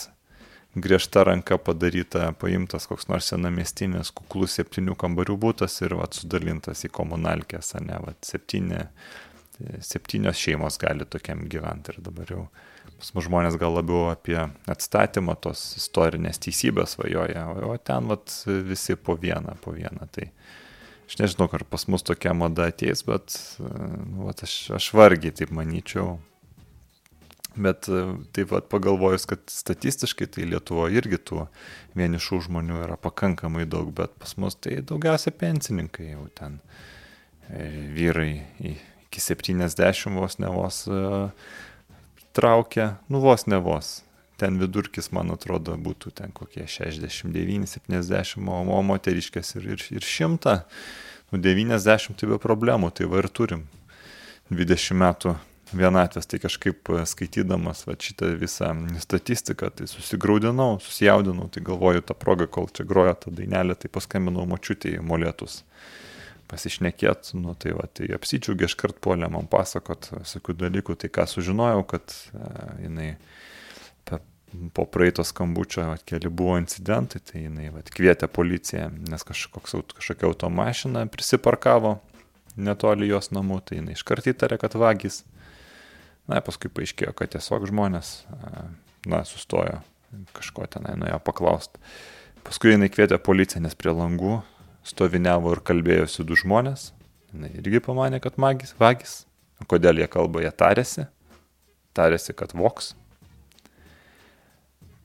griežta 0.81 1.23
ranka 1.27 1.57
padaryta, 1.61 2.31
paimtas 2.39 2.87
koks 2.89 3.07
nors 3.11 3.29
senamestinis 3.31 4.11
kuklus 4.15 4.57
septynių 4.59 4.95
kambarių 4.99 5.37
būtas 5.41 5.79
ir 5.83 5.97
vat, 5.99 6.17
sudalintas 6.17 6.85
į 6.87 6.91
komunalkės, 6.95 7.73
ne, 7.83 7.99
vat, 8.03 8.19
septyni, 8.27 8.83
septynios 9.83 10.39
šeimos 10.39 10.79
gali 10.81 11.07
tokiam 11.09 11.45
gyventi 11.49 11.93
ir 11.93 12.01
dabar 12.05 12.33
jau 12.33 12.47
pas 12.97 13.11
mus 13.13 13.27
žmonės 13.27 13.57
gal 13.61 13.75
labiau 13.77 14.07
apie 14.11 14.37
atstatymą 14.69 15.35
tos 15.41 15.63
istorinės 15.77 16.41
teisybės 16.41 16.97
vajoja, 16.97 17.45
o 17.67 17.75
ten 17.77 18.09
vat, 18.09 18.33
visi 18.45 18.97
po 18.97 19.17
vieną, 19.21 19.57
po 19.61 19.73
vieną. 19.75 20.07
Tai 20.13 20.29
aš 21.07 21.19
nežinau, 21.21 21.49
ar 21.53 21.65
pas 21.69 21.85
mus 21.91 22.05
tokia 22.05 22.33
mada 22.37 22.69
ateis, 22.71 23.03
bet 23.07 23.37
nu, 23.59 24.25
vat, 24.27 24.41
aš, 24.47 24.55
aš 24.79 24.89
vargiai 24.97 25.35
taip 25.35 25.53
manyčiau, 25.53 26.17
Bet 27.57 27.87
e, 27.89 28.03
taip 28.37 28.51
pat 28.53 28.67
pagalvojus, 28.69 29.25
kad 29.29 29.41
statistiškai 29.49 30.27
tai 30.33 30.45
Lietuvoje 30.51 30.99
irgi 30.99 31.17
tų 31.29 31.47
vienišų 31.97 32.43
žmonių 32.47 32.83
yra 32.85 32.97
pakankamai 33.01 33.65
daug, 33.69 33.89
bet 33.97 34.13
pas 34.21 34.35
mus 34.37 34.57
tai 34.61 34.77
daugiausia 34.85 35.33
pensininkai 35.33 36.11
jau 36.11 36.27
ten 36.37 36.59
e, 37.49 37.65
vyrai 37.95 38.31
iki 38.61 39.23
70 39.23 40.13
vos 40.13 40.37
ne 40.37 40.51
vos 40.53 40.83
e, 40.85 41.01
traukia, 42.37 42.91
nu 43.09 43.23
vos 43.25 43.47
ne 43.49 43.57
vos. 43.57 44.03
Ten 44.37 44.59
vidurkis, 44.61 45.09
man 45.17 45.33
atrodo, 45.33 45.73
būtų 45.81 46.11
ten 46.19 46.29
kokie 46.29 46.67
69-70, 46.69 48.45
o 48.45 48.81
moteriškės 48.85 49.55
ir, 49.57 49.71
ir, 49.73 49.85
ir 49.97 50.05
100. 50.05 50.59
Nu 51.33 51.41
90 51.41 52.13
tai 52.21 52.29
be 52.29 52.37
problemų, 52.37 52.91
tai 52.93 53.09
va 53.09 53.23
ir 53.23 53.31
turim 53.33 53.65
20 54.53 54.93
metų 55.01 55.33
vienatvės, 55.75 56.27
tai 56.29 56.39
kažkaip 56.43 56.91
e, 56.93 57.03
skaitydamas 57.09 57.83
va, 57.87 57.95
šitą 57.99 58.31
visą 58.39 58.71
statistiką, 59.03 59.69
tai 59.75 59.87
susigaudinau, 59.91 60.77
susijaudinau, 60.83 61.49
tai 61.51 61.63
galvoju 61.67 62.05
tą 62.07 62.15
progą, 62.17 62.47
kol 62.47 62.69
čia 62.71 62.87
groja 62.87 63.15
ta 63.19 63.33
dainelė, 63.33 63.75
tai 63.79 63.91
paskambinau 63.91 64.47
močiutį 64.49 64.97
į 64.97 65.03
molėtus 65.05 65.61
pasišnekėt, 66.47 67.33
nu 67.35 67.55
tai 67.59 67.75
va, 67.75 67.89
tai 67.91 68.07
apsidžiaugia 68.15 68.69
iškart 68.69 69.01
polė 69.03 69.27
man 69.31 69.49
pasakot 69.51 70.09
visokių 70.13 70.55
dalykų, 70.61 70.95
tai 70.95 71.11
ką 71.11 71.27
sužinojau, 71.27 71.83
kad 71.91 72.13
uh, 72.31 72.69
jinai 72.79 73.09
pe, 74.07 74.21
po 74.71 74.85
praeito 74.87 75.25
skambučio 75.27 75.89
va, 75.89 75.97
keli 76.07 76.31
buvo 76.31 76.55
incidentai, 76.61 77.19
tai 77.19 77.43
jinai 77.49 77.67
va, 77.75 77.83
kvietė 77.83 78.31
policiją, 78.31 78.87
nes 79.11 79.27
kažkoks, 79.27 79.75
kažkokia 79.99 80.29
automašina 80.31 81.03
prisiparkavo 81.11 81.97
netoli 82.55 83.11
jos 83.11 83.33
namų, 83.35 83.59
tai 83.67 83.81
jinai 83.81 83.97
iškart 83.99 84.31
įtarė, 84.31 84.61
kad 84.63 84.79
vagys 84.79 85.25
Na, 86.27 86.41
paskui 86.43 86.71
paaiškėjo, 86.73 87.13
kad 87.15 87.31
tiesiog 87.35 87.69
žmonės, 87.69 88.19
na, 89.07 89.23
sustojo 89.27 89.79
kažko 90.35 90.67
tenai, 90.71 90.97
nuėjo 90.99 91.19
paklausti. 91.23 91.79
Paskui 92.47 92.73
jinai 92.73 92.89
kvietė 92.91 93.19
policiją, 93.19 93.63
nes 93.63 93.75
prie 93.75 93.91
langų 93.95 94.41
stoviniavo 94.87 95.55
ir 95.55 95.63
kalbėjosi 95.67 96.25
du 96.27 96.37
žmonės. 96.39 96.91
Jis 97.35 97.59
irgi 97.59 97.81
pamanė, 97.83 98.21
kad 98.23 98.37
magis, 98.39 98.73
vagis. 98.79 99.19
Kodėl 99.67 99.99
jie 100.03 100.07
kalba, 100.11 100.43
jie 100.45 100.51
tarėsi. 100.53 101.07
Tarėsi, 101.97 102.35
kad 102.37 102.53
voks. 102.55 102.93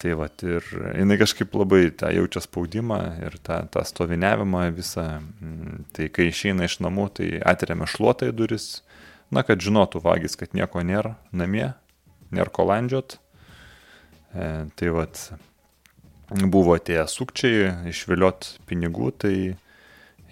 Tai 0.02 0.16
va 0.18 0.26
ir 0.42 0.66
jinai 0.98 1.16
kažkaip 1.20 1.52
labai 1.54 1.84
tą 1.94 2.10
jaučia 2.10 2.42
spaudimą 2.42 2.98
ir 3.22 3.36
tą, 3.46 3.60
tą 3.70 3.84
stoviniavimą 3.86 4.64
visą. 4.74 5.06
Mm, 5.38 5.84
tai 5.94 6.08
kai 6.10 6.26
išeina 6.30 6.66
iš 6.66 6.80
namų, 6.82 7.06
tai 7.18 7.28
atremia 7.38 7.86
šluotą 7.90 8.32
į 8.32 8.34
duris, 8.34 8.66
Na, 9.32 9.44
kad 9.46 9.62
žinotų 9.64 10.02
vagis, 10.04 10.36
kad 10.36 10.52
nieko 10.52 10.82
nėra 10.84 11.16
namie, 11.32 11.72
nėra 12.34 12.52
ko 12.52 12.66
landžiot. 12.68 13.16
E, 14.32 14.48
tai 14.76 14.92
vad, 14.92 15.20
buvo 16.28 16.76
tie 16.76 17.00
sukčiai 17.08 17.88
išviliot 17.88 18.50
pinigų, 18.68 19.10
tai 19.24 19.34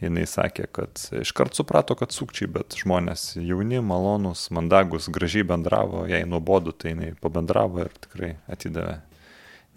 jinai 0.00 0.24
sakė, 0.28 0.66
kad 0.72 1.02
iškart 1.20 1.56
suprato, 1.56 1.96
kad 1.96 2.12
sukčiai, 2.12 2.48
bet 2.52 2.76
žmonės 2.80 3.34
jauni, 3.40 3.80
malonūs, 3.84 4.48
mandagus, 4.56 5.10
gražiai 5.12 5.44
bendravo, 5.48 6.06
jai 6.08 6.22
nuobodu, 6.28 6.72
tai 6.72 6.94
jinai 6.94 7.14
pabendravo 7.20 7.84
ir 7.84 7.92
tikrai 8.04 8.34
atidavė 8.52 9.00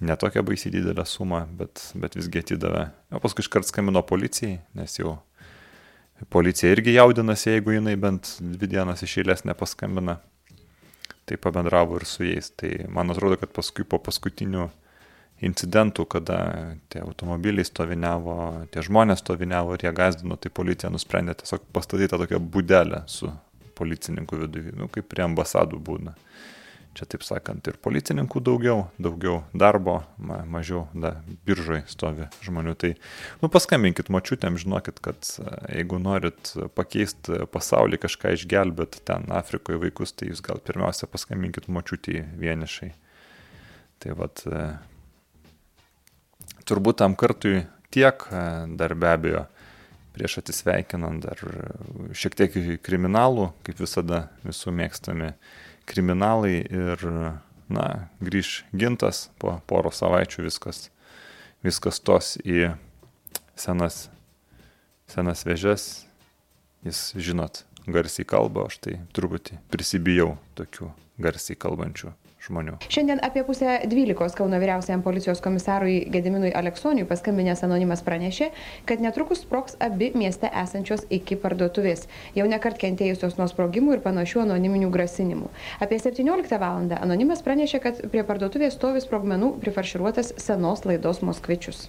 ne 0.03 0.15
tokią 0.19 0.43
baisiai 0.43 0.71
didelę 0.73 1.05
sumą, 1.07 1.45
bet, 1.59 1.91
bet 1.95 2.15
visgi 2.17 2.43
atidavė. 2.43 2.87
O 3.13 3.21
paskui 3.23 3.43
iškart 3.45 3.67
skambino 3.67 4.03
policijai, 4.05 4.59
nes 4.77 4.99
jau 4.99 5.17
Policija 6.29 6.71
irgi 6.71 6.93
jaudinasi, 6.93 7.49
jeigu 7.55 7.73
jinai 7.75 7.95
bent 7.99 8.35
dvi 8.39 8.69
dienas 8.75 9.03
iš 9.03 9.17
eilės 9.21 9.43
nepaskambina. 9.49 10.19
Tai 11.23 11.37
pabendravo 11.39 11.97
ir 11.99 12.05
su 12.07 12.25
jais. 12.27 12.51
Tai 12.59 12.71
man 12.91 13.11
atrodo, 13.11 13.37
kad 13.39 13.51
paskui 13.55 13.85
po 13.87 13.99
paskutinių 14.03 14.67
incidentų, 15.43 16.05
kada 16.11 16.37
tie 16.91 17.01
automobiliai 17.03 17.65
stoviniavo, 17.67 18.35
tie 18.71 18.83
žmonės 18.85 19.23
stoviniavo 19.23 19.75
ir 19.75 19.87
jie 19.87 19.93
gazdino, 19.95 20.37
tai 20.39 20.51
policija 20.53 20.91
nusprendė 20.93 21.35
tiesiog 21.41 21.65
pastatyti 21.75 22.11
tokią 22.13 22.39
būdelę 22.53 23.03
su 23.11 23.31
policininku 23.75 24.37
viduje, 24.43 24.75
nu, 24.77 24.87
kaip 24.93 25.09
prie 25.11 25.25
ambasadų 25.25 25.79
būna. 25.83 26.13
Čia 26.93 27.07
taip 27.09 27.23
sakant 27.25 27.65
ir 27.65 27.77
policininkų 27.81 28.37
daugiau, 28.45 28.83
daugiau 29.01 29.39
darbo, 29.57 29.95
ma, 30.21 30.43
mažiau 30.45 30.83
da, 30.93 31.15
biržoj 31.47 31.87
stovi 31.89 32.27
žmonių. 32.45 32.75
Tai 32.77 32.91
nu, 33.41 33.49
paskambinkit 33.49 34.11
mačiutėm, 34.13 34.59
žinokit, 34.61 35.01
kad 35.01 35.17
e, 35.41 35.47
jeigu 35.79 35.97
norit 35.97 36.51
pakeisti 36.77 37.47
pasaulį, 37.49 37.97
kažką 38.03 38.35
išgelbėti 38.37 39.01
ten 39.09 39.25
Afrikoje 39.33 39.81
vaikus, 39.81 40.13
tai 40.13 40.29
jūs 40.29 40.43
gal 40.45 40.61
pirmiausia 40.61 41.09
paskambinkit 41.09 41.65
mačiutį 41.65 42.21
vienišai. 42.43 42.91
Tai 44.05 44.19
vad, 44.21 44.45
e, 44.45 44.63
turbūt 46.69 47.01
tam 47.01 47.17
kartui 47.17 47.63
tiek, 47.89 48.29
e, 48.29 48.45
dar 48.77 48.93
be 48.93 49.09
abejo, 49.15 49.45
prieš 50.13 50.43
atsisveikinant, 50.43 51.25
dar 51.25 51.39
šiek 52.13 52.37
tiek 52.37 52.63
kriminalų, 52.85 53.49
kaip 53.65 53.81
visada 53.81 54.27
visų 54.45 54.77
mėgstami 54.77 55.33
kriminalai 55.89 56.63
ir, 56.63 57.05
na, 57.71 57.85
grįž 58.23 58.63
gintas 58.75 59.27
po 59.41 59.57
poro 59.69 59.91
savaičių 59.93 60.47
viskas, 60.47 60.87
viskas 61.65 62.01
tos 62.03 62.35
į 62.43 62.73
senas, 63.55 64.07
senas 65.11 65.45
vežes. 65.47 66.05
Jis, 66.83 67.13
žinot, 67.15 67.63
garsiai 67.87 68.27
kalba, 68.27 68.67
aš 68.67 68.81
tai 68.83 68.97
truputį 69.15 69.61
prisibijau 69.71 70.33
tokių 70.59 70.91
garsiai 71.23 71.55
kalbančių 71.59 72.11
žmonių. 72.47 72.75
Šiandien 72.91 73.21
apie 73.23 73.43
pusę 73.47 73.79
12 73.87 74.35
Kauno 74.37 74.59
vyriausiam 74.59 75.03
policijos 75.05 75.41
komisarui 75.43 76.03
Gediminui 76.11 76.51
Aleksoniui 76.53 77.07
paskambinęs 77.09 77.63
anonimas 77.63 78.03
pranešė, 78.03 78.49
kad 78.89 79.03
netrukus 79.03 79.43
sproks 79.45 79.77
abi 79.83 80.11
mieste 80.17 80.51
esančios 80.63 81.07
iki 81.09 81.39
parduotuvės, 81.39 82.07
jau 82.35 82.47
nekart 82.49 82.79
kentėjusios 82.83 83.39
nuo 83.39 83.47
sprogimų 83.51 83.97
ir 83.97 84.05
panašių 84.05 84.43
anoniminių 84.45 84.91
grasinimų. 84.93 85.49
Apie 85.79 85.99
17 86.03 86.59
val. 86.59 86.87
anonimas 86.99 87.43
pranešė, 87.45 87.79
kad 87.79 88.05
prie 88.11 88.23
parduotuvės 88.27 88.75
stovi 88.79 89.01
sprogmenų 89.03 89.55
prifarširuotas 89.63 90.33
senos 90.41 90.87
laidos 90.89 91.21
Moskvičius. 91.23 91.87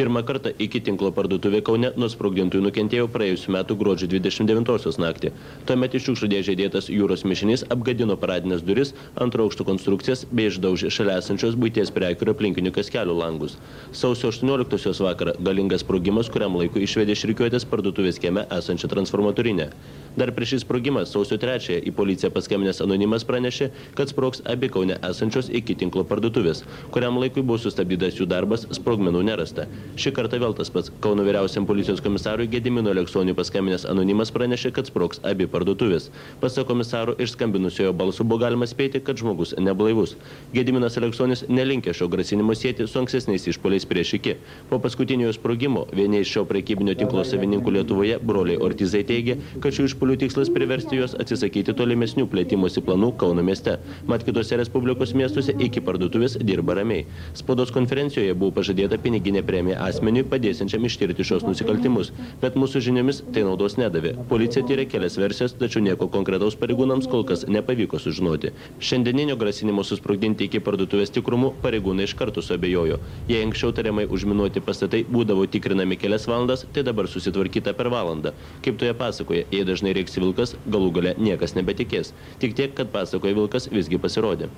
Pirmą 0.00 0.22
kartą 0.24 0.48
iki 0.64 0.80
tinklo 0.80 1.10
parduotuvė 1.12 1.58
Kaune 1.60 1.90
nuo 2.00 2.06
sprogdintųjų 2.08 2.62
nukentėjo 2.64 3.08
praėjusiu 3.12 3.52
metu 3.52 3.74
gruodžio 3.76 4.06
29 4.08 4.96
naktį. 5.02 5.32
Tuomet 5.68 5.96
iš 5.98 6.06
šiukšlių 6.06 6.28
dėžė 6.32 6.54
dėtas 6.56 6.88
jūros 6.88 7.26
mišinys 7.28 7.66
apgadino 7.74 8.16
paradinės 8.22 8.64
duris, 8.64 8.94
antro 9.20 9.44
aukšto 9.44 9.66
konstrukcijas 9.68 10.22
bei 10.32 10.48
išdaužė 10.48 10.88
šalia 10.96 11.18
esančios 11.20 11.58
būties 11.60 11.92
prekių 11.92 12.24
ir 12.24 12.32
aplinkinių 12.32 12.72
kaskelių 12.78 13.18
langus. 13.18 13.58
Sausio 13.92 14.32
18 14.32 15.04
vakarą 15.04 15.34
galingas 15.36 15.84
sprogimas, 15.84 16.32
kuriam 16.32 16.56
laiku 16.56 16.80
išvedė 16.80 17.18
šrikiuotės 17.20 17.68
parduotuvės 17.68 18.22
kieme 18.24 18.46
esančią 18.56 18.88
transformatorinę. 18.94 19.68
Dar 20.16 20.32
prieš 20.34 20.56
įsprogimą 20.62 21.04
sausio 21.06 21.36
3 21.44 21.76
į 21.84 21.92
policiją 21.94 22.32
paskambinęs 22.34 22.80
anonimas 22.86 23.28
pranešė, 23.28 23.68
kad 24.00 24.10
sprogs 24.10 24.40
abi 24.48 24.72
Kaune 24.72 24.96
esančios 25.06 25.52
iki 25.52 25.76
tinklo 25.76 26.08
parduotuvės, 26.08 26.64
kuriam 26.90 27.20
laikui 27.20 27.44
buvo 27.44 27.60
sustabdytas 27.62 28.16
jų 28.16 28.26
darbas, 28.32 28.64
sprogmenų 28.80 29.22
nerasta. 29.28 29.68
Šį 29.98 30.12
kartą 30.14 30.38
vėl 30.38 30.54
tas 30.54 30.70
pats 30.70 30.92
Kauno 31.02 31.24
vyriausiam 31.26 31.66
policijos 31.66 32.00
komisarui 32.04 32.46
Gedimino 32.50 32.92
Aleksoniui 32.92 33.34
paskambinęs 33.34 33.86
anonimas 33.90 34.30
pranešė, 34.30 34.70
kad 34.76 34.86
sproks 34.86 35.18
abi 35.26 35.48
parduotuvės. 35.50 36.10
Pasak 36.42 36.68
komisaro 36.68 37.16
iš 37.18 37.34
skambinusiojo 37.34 37.90
balsų 37.96 38.26
buvo 38.28 38.44
galima 38.44 38.68
spėti, 38.70 39.00
kad 39.02 39.18
žmogus 39.18 39.56
neblaivus. 39.58 40.14
Gediminas 40.54 40.98
Aleksonis 41.00 41.42
nelinkė 41.48 41.94
šio 41.96 42.06
grasinimo 42.12 42.54
sėti 42.54 42.86
su 42.86 43.00
ankstesniais 43.00 43.48
išpoliais 43.50 43.88
prieš 43.90 44.14
iki. 44.20 44.36
Po 44.70 44.78
paskutiniojo 44.84 45.34
sprogimo 45.38 45.86
vieni 45.96 46.22
iš 46.22 46.36
šio 46.36 46.44
prekybinio 46.50 46.94
tinklo 47.00 47.24
savininkų 47.26 47.74
Lietuvoje, 47.80 48.20
broliai 48.22 48.60
Ortizai 48.62 49.02
teigė, 49.08 49.40
kad 49.58 49.74
šių 49.74 49.88
išpolių 49.90 50.20
tikslas 50.22 50.52
priversti 50.54 51.00
juos 51.00 51.16
atsisakyti 51.18 51.74
tolimesnių 51.74 52.28
plėtimosi 52.30 52.84
planų 52.86 53.12
Kauno 53.18 53.42
mieste. 53.46 53.78
Mat 54.06 54.24
kitose 54.28 54.60
Respublikos 54.60 55.16
miestuose 55.18 55.56
iki 55.58 55.82
parduotuvės 55.82 56.38
dirba 56.46 56.78
ramiai. 56.78 57.08
Spaudos 57.34 57.74
konferencijoje 57.74 58.38
buvo 58.38 58.54
pažadėta 58.60 59.00
piniginė 59.02 59.42
premija 59.46 59.79
asmeniui 59.80 60.24
padėsiančiam 60.28 60.84
ištirti 60.86 61.24
šios 61.26 61.44
nusikaltimus, 61.46 62.12
bet 62.42 62.56
mūsų 62.60 62.82
žiniomis 62.86 63.22
tai 63.34 63.44
naudos 63.46 63.76
nedavė. 63.80 64.12
Policija 64.30 64.64
tyrė 64.68 64.86
kelias 64.90 65.18
versijas, 65.20 65.54
tačiau 65.60 65.82
nieko 65.84 66.08
konkretaus 66.12 66.56
pareigūnams 66.60 67.08
kol 67.10 67.24
kas 67.28 67.46
nepavyko 67.48 68.00
sužinoti. 68.02 68.52
Šiandieninio 68.90 69.38
grasinimo 69.40 69.84
susprogdinti 69.86 70.48
iki 70.48 70.62
parduotuvės 70.64 71.14
tikrumų 71.16 71.54
pareigūnai 71.64 72.08
iš 72.08 72.16
karto 72.20 72.44
suabejojo. 72.44 73.00
Jei 73.30 73.44
anksčiau 73.46 73.72
tariamai 73.76 74.06
užminuoti 74.10 74.62
pastatai 74.64 75.02
būdavo 75.08 75.46
tikrinami 75.50 75.98
kelias 76.00 76.28
valandas, 76.30 76.66
tai 76.74 76.84
dabar 76.86 77.08
susitvarkyta 77.10 77.74
per 77.78 77.90
valandą. 77.92 78.34
Kaip 78.64 78.80
toje 78.80 78.96
pasakoje, 78.98 79.46
jei 79.54 79.64
dažnai 79.68 79.94
reiks 79.96 80.20
vilkas, 80.20 80.56
galų 80.68 80.92
gale 80.98 81.16
niekas 81.18 81.56
nebetikės. 81.58 82.12
Tik 82.42 82.58
tiek, 82.58 82.76
kad 82.76 82.92
pasakoje 82.92 83.36
vilkas 83.38 83.70
visgi 83.72 84.00
pasirodė. 84.02 84.50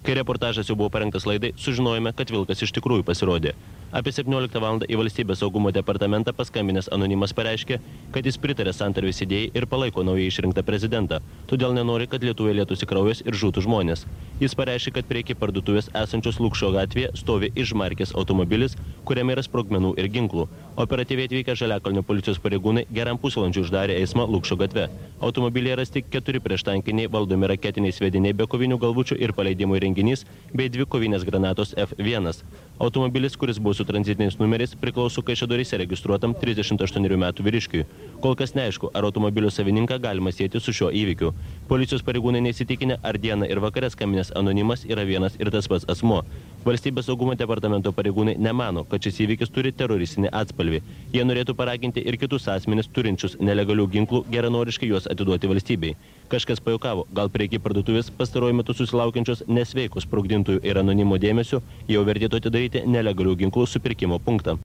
Kai 0.00 0.16
reportažas 0.16 0.68
jau 0.70 0.78
buvo 0.80 0.88
parengtas 0.88 1.26
laidai, 1.28 1.52
sužinojome, 1.60 2.14
kad 2.16 2.32
vilkas 2.32 2.64
iš 2.64 2.72
tikrųjų 2.78 3.04
pasirodė. 3.04 3.52
Apie 3.90 4.12
17 4.14 4.60
val. 4.62 4.84
į 4.86 4.94
valstybės 5.00 5.40
saugumo 5.42 5.72
departamentą 5.74 6.30
paskambinęs 6.38 6.86
anonimas 6.94 7.32
pareiškė, 7.34 7.80
kad 8.14 8.26
jis 8.26 8.36
pritarė 8.38 8.70
santarvės 8.70 9.18
idėjai 9.24 9.48
ir 9.58 9.64
palaiko 9.66 10.04
naujai 10.06 10.28
išrinktą 10.30 10.62
prezidentą, 10.62 11.18
todėl 11.50 11.74
nenori, 11.74 12.06
kad 12.06 12.22
Lietuvoje 12.22 12.54
lietųsi 12.60 12.86
kraujas 12.86 13.24
ir 13.26 13.34
žūtų 13.34 13.64
žmonės. 13.66 14.04
Jis 14.38 14.54
pareiškė, 14.54 14.92
kad 14.94 15.08
prie 15.10 15.34
parduotuvės 15.34 15.90
esančios 16.04 16.38
Lūkščio 16.38 16.70
gatvėje 16.76 17.10
stovi 17.18 17.50
išmarkės 17.58 18.14
automobilis, 18.14 18.76
kuriame 19.04 19.34
yra 19.34 19.42
sprogmenų 19.42 19.96
ir 19.98 20.06
ginklų. 20.14 20.46
Operatyviai 20.78 21.26
atvykę 21.26 21.58
Žaliakalnio 21.58 22.06
policijos 22.06 22.38
pareigūnai 22.38 22.86
geram 22.94 23.18
pusvalandžiu 23.18 23.66
uždarė 23.66 23.98
eismą 23.98 24.28
Lūkščio 24.30 24.60
gatve. 24.62 24.86
Automobilyje 25.18 25.80
rasti 25.82 26.04
keturi 26.06 26.38
prieštankiniai 26.38 27.10
valdomi 27.10 27.50
raketiniai 27.50 27.98
svediniai 27.98 28.38
be 28.38 28.46
kovinių 28.46 28.78
galvučių 28.86 29.18
ir 29.18 29.34
paleidimo 29.34 29.74
įrenginys 29.82 30.24
bei 30.54 30.70
dvi 30.70 30.86
kovinės 30.86 31.26
granatos 31.26 31.74
F1. 31.74 32.30
Automobilis, 32.80 33.36
kuris 33.36 33.58
buvo 33.58 33.74
su 33.74 33.84
tranzitiniais 33.84 34.38
numeriais, 34.40 34.70
priklauso 34.80 35.20
Kaišėdoryse 35.20 35.76
registruotam 35.82 36.32
38 36.32 37.16
metų 37.22 37.44
vyriškiui. 37.44 37.82
Kol 38.24 38.38
kas 38.40 38.54
neaišku, 38.56 38.88
ar 38.96 39.04
automobilio 39.04 39.50
savininką 39.52 39.98
galima 40.00 40.32
sėti 40.32 40.62
su 40.64 40.72
šiuo 40.72 40.88
įvykiu. 41.02 41.34
Policijos 41.68 42.00
pareigūnai 42.06 42.40
neįsitikinę, 42.46 42.96
ar 43.04 43.18
dieną 43.20 43.50
ir 43.52 43.60
vakarę 43.60 43.90
skambinęs 43.92 44.32
anonimas 44.40 44.86
yra 44.88 45.04
vienas 45.04 45.36
ir 45.36 45.52
tas 45.52 45.68
pats 45.68 45.84
asmo. 45.92 46.22
Valstybės 46.60 47.06
saugumo 47.08 47.32
departamento 47.40 47.88
pareigūnai 47.96 48.34
nemano, 48.36 48.82
kad 48.84 49.00
šis 49.00 49.22
įvykis 49.24 49.52
turi 49.54 49.70
teroristinį 49.72 50.28
atspalvį. 50.42 50.82
Jie 51.14 51.24
norėtų 51.24 51.54
paraginti 51.56 52.04
ir 52.04 52.18
kitus 52.20 52.50
asmenis 52.52 52.90
turinčius 52.92 53.38
nelegalių 53.40 53.86
ginklų 53.94 54.20
geranoriškai 54.34 54.90
juos 54.90 55.08
atiduoti 55.08 55.48
valstybei. 55.48 55.96
Kažkas 56.28 56.60
pajokavo, 56.60 57.06
gal 57.16 57.32
prie 57.32 57.48
parduotuvės 57.56 58.12
pastaruoju 58.18 58.60
metu 58.60 58.76
susilaukiančios 58.76 59.46
nesveikos 59.48 60.04
sprogdintojų 60.04 60.60
ir 60.60 60.82
anonimo 60.84 61.16
dėmesio 61.16 61.62
jau 61.88 62.04
vertėtų 62.04 62.42
atidaryti 62.42 62.84
nelegalių 62.84 63.38
ginklų 63.46 63.64
supirkimo 63.66 64.20
punktą. 64.20 64.60